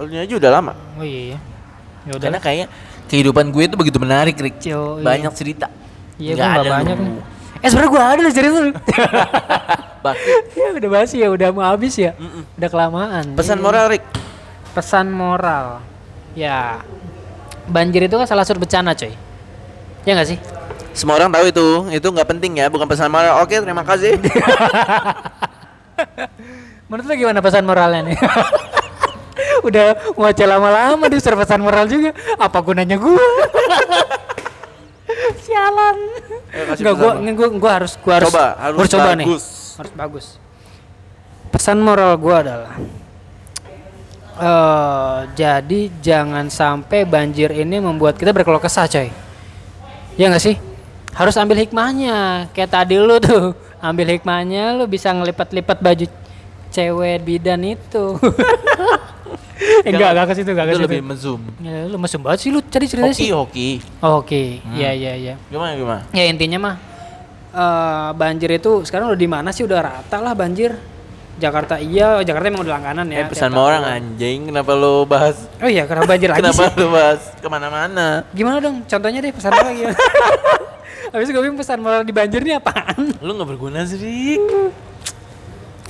[0.00, 0.72] ini aja udah lama.
[0.94, 1.38] Oh iya.
[2.04, 2.22] Ya udah.
[2.22, 2.66] Karena kayak
[3.06, 4.58] kehidupan gue itu begitu menarik, Rick.
[4.60, 5.04] Yo, iya.
[5.04, 5.66] Banyak cerita.
[6.14, 7.04] Iya, gua nggak ada banyak lu.
[7.04, 7.14] nih.
[7.58, 8.70] Eh sebenernya gua ada loh cerita lu.
[10.54, 12.12] Ya udah basi ya, udah mau habis ya.
[12.14, 12.44] Mm-mm.
[12.60, 13.24] Udah kelamaan.
[13.32, 13.64] Pesan Iya.
[13.64, 14.04] moral, Rick.
[14.74, 15.78] pesan moral
[16.34, 16.82] ya
[17.64, 19.14] banjir itu kan salah satu bencana coy
[20.02, 20.38] ya nggak sih
[20.94, 23.42] Semua orang tahu itu, itu nggak penting ya, bukan pesan moral.
[23.42, 24.14] Oke, terima kasih.
[26.88, 28.18] menurut lu gimana pesan moralnya nih?
[29.66, 32.14] Udah ngoceh lama-lama di pesan moral juga.
[32.38, 33.18] Apa gunanya gua?
[35.42, 35.98] Sialan.
[36.54, 39.26] Enggak, pesan gua, gua, gua harus gua harus Coba, harus coba nih.
[39.26, 39.44] bagus.
[39.74, 40.26] harus bagus.
[41.50, 42.78] Pesan moral gua adalah
[44.34, 49.10] eh jadi jangan sampai banjir ini membuat kita berkeluh kesah coy.
[50.14, 50.73] Ya nggak sih
[51.14, 52.18] harus ambil hikmahnya
[52.50, 56.06] kayak tadi lu tuh ambil hikmahnya lu bisa ngelipat-lipat baju
[56.68, 58.18] cewek bidan itu
[59.86, 60.86] Eh, enggak, enggak ke situ, enggak ke Itu situ.
[60.90, 61.40] lebih menzoom.
[61.58, 63.30] Ya, lu mesum banget sih lu tadi cerita Hoki, sih.
[63.30, 63.70] hoki.
[64.00, 64.74] Oh, Oke, Hmm.
[64.74, 65.34] iya iya iya.
[65.46, 66.02] Gimana gimana?
[66.10, 66.76] Ya intinya mah
[67.54, 70.74] eh banjir itu sekarang udah di mana sih udah rata lah banjir.
[71.34, 73.22] Jakarta iya, Jakarta emang udah langganan ya.
[73.22, 75.34] eh pesan sama orang anjing, kenapa lo bahas?
[75.58, 76.74] Oh iya, kenapa banjir lagi kenapa sih?
[76.74, 78.06] lo bahas ke mana-mana?
[78.30, 78.82] Gimana dong?
[78.84, 79.98] Contohnya deh pesan moral gimana?
[81.10, 83.18] Habis gue bingung pesan moral di banjir ini apaan?
[83.18, 83.98] Lu nggak berguna sih.
[83.98, 84.40] Rik.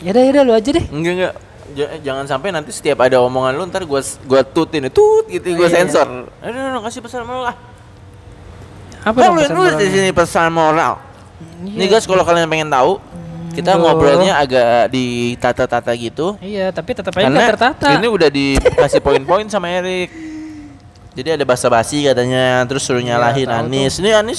[0.01, 0.85] Ya udah, ya udah lu aja deh.
[0.89, 1.35] Enggak enggak.
[1.75, 5.65] J- jangan sampai nanti setiap ada omongan lu ntar gua gua tutin tut gitu gua
[5.65, 6.29] Oh, iya, sensor.
[6.39, 7.57] Aduh, aduh, kasih pesan moral lah.
[9.03, 11.01] Apa lu pesan nulis di sini pesan moral.
[11.65, 11.77] Iya.
[11.77, 13.01] Nih guys, kalau kalian pengen tahu,
[13.53, 13.81] kita Aduh.
[13.81, 16.37] ngobrolnya agak ditata-tata gitu.
[16.39, 17.89] Iya, tapi tetap aja Karena tertata.
[17.97, 20.13] ini udah dikasih poin-poin sama Erik.
[21.15, 23.93] Jadi ada basa-basi katanya, terus suruh Iya, nyalahin tahu Anis.
[24.03, 24.39] Ini Anis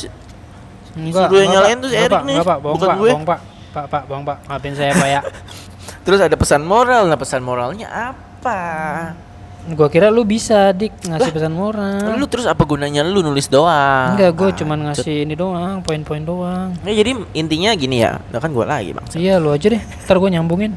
[0.95, 1.83] Enggak, Suruh yang nyalain Pak.
[1.83, 2.57] tuh Erik nih, Enggak, Pak.
[2.57, 2.97] Bohong, bukan Pak.
[2.97, 3.09] gue.
[3.09, 3.39] Bohong, Pak.
[3.69, 4.37] Pak, Pak, bohong, Pak.
[4.45, 5.21] Maafin saya, Pak ya.
[6.05, 7.03] terus ada pesan moral.
[7.05, 8.59] Nah, pesan moralnya apa?
[9.65, 12.15] Gua kira lu bisa, Dik, ngasih pesan moral.
[12.15, 14.13] Lu terus apa gunanya lu nulis doang?
[14.13, 16.69] Enggak, gue Ah, cuman ngasih ini doang, poin-poin doang.
[16.85, 19.05] Ya, jadi intinya gini ya, nah kan gue lagi bang.
[19.11, 19.81] Iya, lu aja deh.
[19.81, 20.71] Ntar gue nyambungin.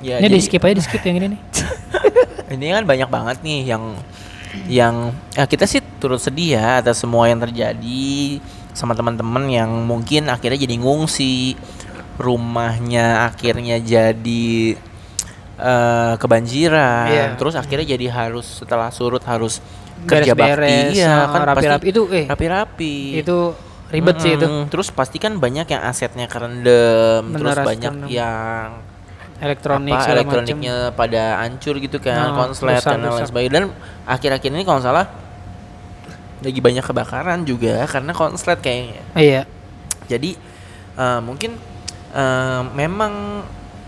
[0.00, 1.40] Ya, ini di jadi- skip aja, di skip yang ini nih.
[2.54, 3.82] ini kan banyak banget nih yang
[4.66, 4.94] yang
[5.30, 8.38] ya kita sih turut sedih ya atas semua yang terjadi
[8.80, 11.52] sama teman-teman yang mungkin akhirnya jadi ngungsi
[12.16, 14.48] rumahnya akhirnya jadi
[15.60, 17.26] eh, kebanjiran Iya.
[17.36, 19.60] terus akhirnya jadi harus setelah surut harus
[20.08, 21.84] kerja Beres-beres, bakti iya ah, kan rapi-rapi.
[21.92, 23.52] Itu, eh, rapi-rapi Itu
[23.92, 24.48] ribet sih itu.
[24.72, 28.08] Terus pasti kan banyak yang asetnya kerendam terus banyak kerendam.
[28.08, 28.80] yang
[29.40, 33.52] Elektronik apa elektroniknya pada hancur gitu kan, Nah, konslet rusak, dan lain sebagainya.
[33.56, 33.64] Dan
[34.04, 35.06] akhir-akhir ini kalau nggak salah
[36.40, 39.02] lagi banyak kebakaran juga karena konslet kayaknya.
[39.14, 39.42] Iya.
[40.06, 40.36] Jadi
[40.96, 41.56] eh, mungkin
[42.10, 43.44] eh, memang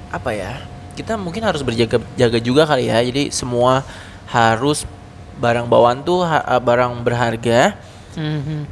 [0.08, 0.60] apa ya?
[0.92, 3.00] Kita mungkin harus berjaga-jaga juga kali ya.
[3.00, 3.80] Jadi semua
[4.28, 4.84] harus
[5.34, 7.74] barang bawaan tuh eh, barang berharga
[8.12, 8.68] Mhm.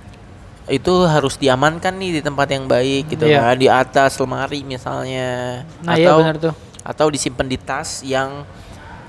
[0.69, 3.41] itu harus diamankan nih di tempat yang baik gitu Iya.
[3.43, 6.55] kan di atas lemari misalnya Nah, iya benar tuh.
[6.85, 8.45] atau disimpan di tas yang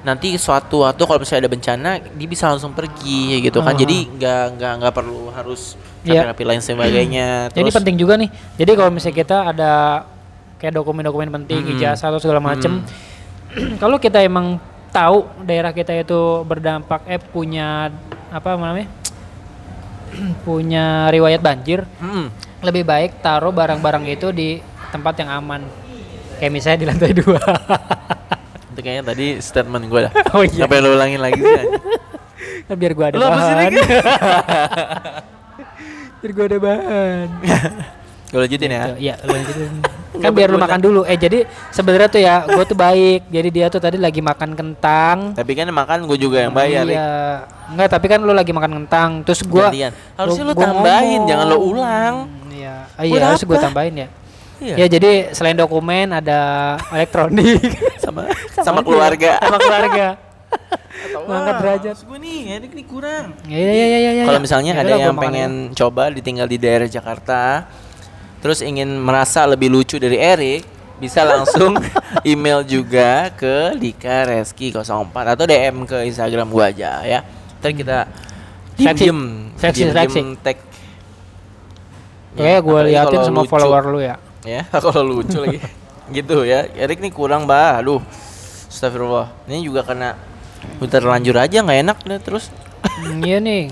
[0.01, 3.77] nanti suatu waktu kalau misalnya ada bencana dia bisa langsung pergi gitu kan Ah.
[3.77, 6.25] jadi nggak nggak nggak perlu harus Iya.
[6.25, 8.29] rapi-rapi lain sebagainya Jadi Terus- penting juga nih.
[8.57, 9.71] Jadi kalau misalnya kita ada
[10.57, 11.73] kayak dokumen-dokumen penting, Mm-mm.
[11.75, 12.81] ijazah atau segala macem,
[13.81, 14.57] kalau kita emang
[14.89, 17.93] tahu daerah kita itu berdampak, eh punya
[18.27, 18.89] apa namanya,
[20.41, 22.33] punya riwayat banjir, Mm-mm.
[22.61, 24.57] lebih baik taruh barang-barang itu di
[24.89, 25.61] tempat yang aman.
[26.37, 27.37] Kayak misalnya di lantai dua.
[28.72, 30.63] itu kayaknya tadi statement gue dah Oh iya.
[30.63, 31.65] Ngapain lo ulangin lagi sih?
[32.65, 33.72] Nah, biar gua ada Lu sih, bahan.
[36.22, 37.28] Biar gua ada bahan.
[38.32, 39.72] gue lanjutin ya Tuh, Iya, lu lanjutin.
[40.22, 41.01] Kan biar lu makan dulu.
[41.03, 43.28] Eh jadi sebenarnya tuh ya, gue tuh baik.
[43.28, 45.36] Jadi dia tuh tadi lagi makan kentang.
[45.36, 46.88] tapi kan makan gue juga yang bayar.
[46.88, 47.11] Iya.
[47.74, 49.09] Enggak, tapi kan lu lagi makan kentang.
[49.28, 49.91] Terus Gantian.
[50.15, 51.28] harusnya lu tambahin ngomong.
[51.28, 52.15] jangan lo ulang
[52.53, 52.76] Iya.
[52.95, 54.07] Ah, iya, harus gue tambahin ya.
[54.62, 54.76] Iya.
[54.78, 57.57] Ya jadi selain dokumen ada elektronik
[58.03, 60.07] sama sama, Sama keluarga Sama keluarga.
[61.26, 64.24] Mengangkat "Wah, derajat." gue nih Erik nih kurang Iya iya iya iya.
[64.30, 64.45] Kalau iya.
[64.45, 67.66] misalnya Ya ada yang pengen coba ditinggal di daerah Jakarta,
[68.38, 70.62] terus ingin merasa lebih lucu dari Erik,
[71.01, 71.74] bisa langsung
[72.22, 77.26] email juga ke Dika Reski 04 atau DM ke Instagram gua aja ya.
[77.57, 77.97] Ntar kita
[78.78, 80.57] diem, diem, diem tag.
[82.38, 82.41] ya.
[82.45, 84.16] Kayak gue liatin semua follower lu ya.
[84.41, 85.59] Ya, kalau lucu lagi.
[86.11, 86.67] gitu ya.
[86.75, 87.77] Erik nih kurang, bah.
[87.79, 88.01] Aduh.
[88.71, 89.31] Astagfirullah.
[89.51, 90.15] Ini juga karena
[90.79, 92.47] udah terlanjur aja nggak enak deh terus.
[92.81, 93.67] Hmm, iya nih.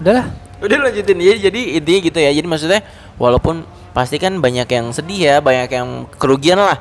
[0.00, 0.26] Udahlah.
[0.60, 1.34] Udah lanjutin ya.
[1.36, 2.30] Jadi intinya gitu ya.
[2.32, 2.80] Jadi maksudnya
[3.20, 3.62] walaupun
[3.92, 6.80] pasti kan banyak yang sedih ya, banyak yang kerugian lah.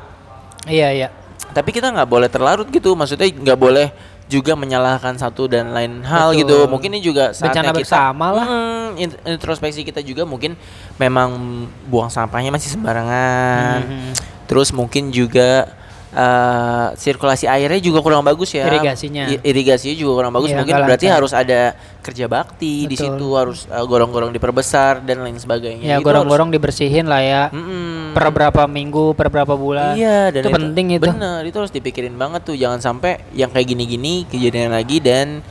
[0.64, 1.08] Iya iya.
[1.52, 2.96] Tapi kita nggak boleh terlarut gitu.
[2.96, 3.92] Maksudnya nggak boleh
[4.30, 6.40] juga menyalahkan satu dan lain hal Betul.
[6.46, 6.58] gitu.
[6.70, 8.46] Mungkin ini juga saatnya Bencana kita bersama lah.
[8.46, 10.54] Mm, in- introspeksi kita juga mungkin
[11.02, 13.82] memang buang sampahnya masih sembarangan.
[13.82, 14.12] Mhm.
[14.46, 15.79] Terus mungkin juga
[16.10, 18.66] eh, sirkulasi airnya juga kurang bagus ya.
[18.66, 19.30] Irigasinya.
[19.30, 20.50] I- irigasinya juga kurang bagus.
[20.50, 21.18] Iya, mungkin berarti lancar.
[21.18, 21.62] harus ada
[22.00, 23.06] kerja bakti di Betul.
[23.16, 25.86] situ harus eh, gorong-gorong diperbesar dan lain sebagainya.
[25.86, 27.42] Ya Itu gorong-gorong dibersihin lah ya.
[27.48, 28.18] harus- Mm-mm.
[28.18, 29.94] Per berapa minggu, per berapa bulan.
[29.94, 31.06] Iya, dan itu, penting itu.
[31.06, 32.58] Bener, itu harus dipikirin banget tuh.
[32.58, 35.46] Jangan sampai yang kayak gini-gini kejadian lagi dan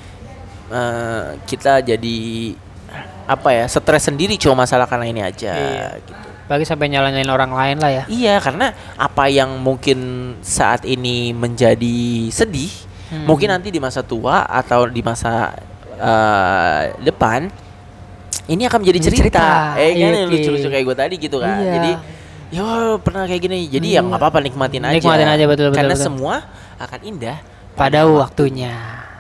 [0.69, 2.19] eh, kita jadi
[3.29, 5.53] apa ya stres sendiri cuma masalah karena ini aja.
[5.55, 5.89] Iya.
[6.03, 6.13] Gitu.
[6.49, 8.05] Bagi sampai nyalain orang lain lah ya.
[8.09, 9.99] Iya, karena apa yang mungkin
[10.41, 12.73] saat ini menjadi sedih,
[13.09, 13.25] Hmm.
[13.25, 15.57] mungkin nanti di masa tua atau di masa
[15.97, 17.49] eh, depan
[18.47, 19.19] ini akan menjadi cerita.
[19.19, 21.57] cerita, Eh kan iya, lucu-lucu kayak gue tadi gitu kan.
[21.59, 21.73] Iya.
[21.75, 21.91] Jadi
[22.49, 22.65] ya
[22.97, 23.69] pernah kayak gini.
[23.69, 24.95] Jadi ya nggak apa-apa nikmatin aja.
[24.95, 26.07] Nikmatin aja, betul, betul, Karena betul.
[26.07, 26.35] semua
[26.77, 27.37] akan indah
[27.75, 28.73] pada waktunya.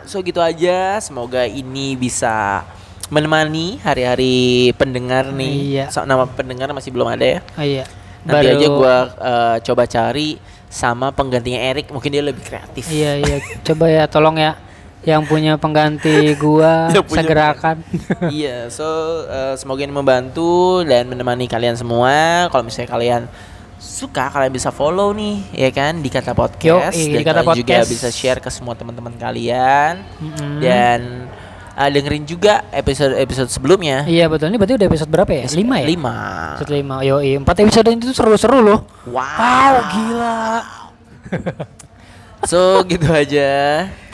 [0.04, 0.96] So gitu aja.
[1.00, 2.64] Semoga ini bisa
[3.08, 5.54] menemani hari-hari pendengar nih.
[5.72, 5.84] Iya.
[5.88, 7.40] So, nama pendengar masih belum ada ya.
[7.56, 7.84] Oh iya.
[8.24, 10.36] Nanti aja gua eh, coba cari
[10.68, 11.88] sama penggantinya Erik.
[11.88, 12.84] Mungkin dia lebih kreatif.
[12.88, 13.36] Iya iya.
[13.64, 14.56] Coba ya tolong ya
[15.06, 17.76] yang punya pengganti gua punya segerakan.
[18.28, 18.84] iya, so
[19.24, 22.50] eh, semoga ini membantu dan menemani kalian semua.
[22.52, 23.22] Kalau misalnya kalian
[23.78, 26.98] suka, kalian bisa follow nih, ya kan di kata podcast.
[26.98, 27.88] Yoi, dan di Kata kalian juga Podcast.
[27.94, 30.58] bisa share ke semua teman-teman kalian Mm-mm.
[30.58, 31.27] dan
[31.78, 34.02] eh, dengerin juga episode-episode sebelumnya.
[34.04, 34.50] Iya betul.
[34.50, 35.44] Ini berarti udah episode berapa ya?
[35.54, 35.86] Lima ya?
[35.86, 36.14] Lima.
[36.58, 36.96] Episode lima.
[37.06, 38.80] Yo, empat episode itu seru-seru loh.
[39.06, 39.22] Wow.
[39.22, 40.38] Wow, gila.
[42.46, 43.50] So gitu aja.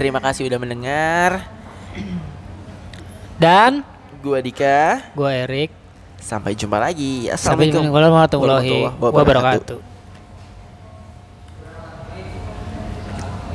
[0.00, 1.44] Terima kasih udah mendengar.
[3.36, 3.84] Dan
[4.24, 5.12] Gua Dika.
[5.12, 5.68] gua Erik.
[6.16, 7.28] Sampai jumpa lagi.
[7.36, 7.92] Sampai Assalamualaikum.
[7.92, 9.78] warahmatullahi wabarakatuh.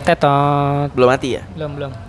[0.05, 0.89] Tetot.
[0.93, 1.43] Belum mati ya?
[1.57, 2.09] Belum belum.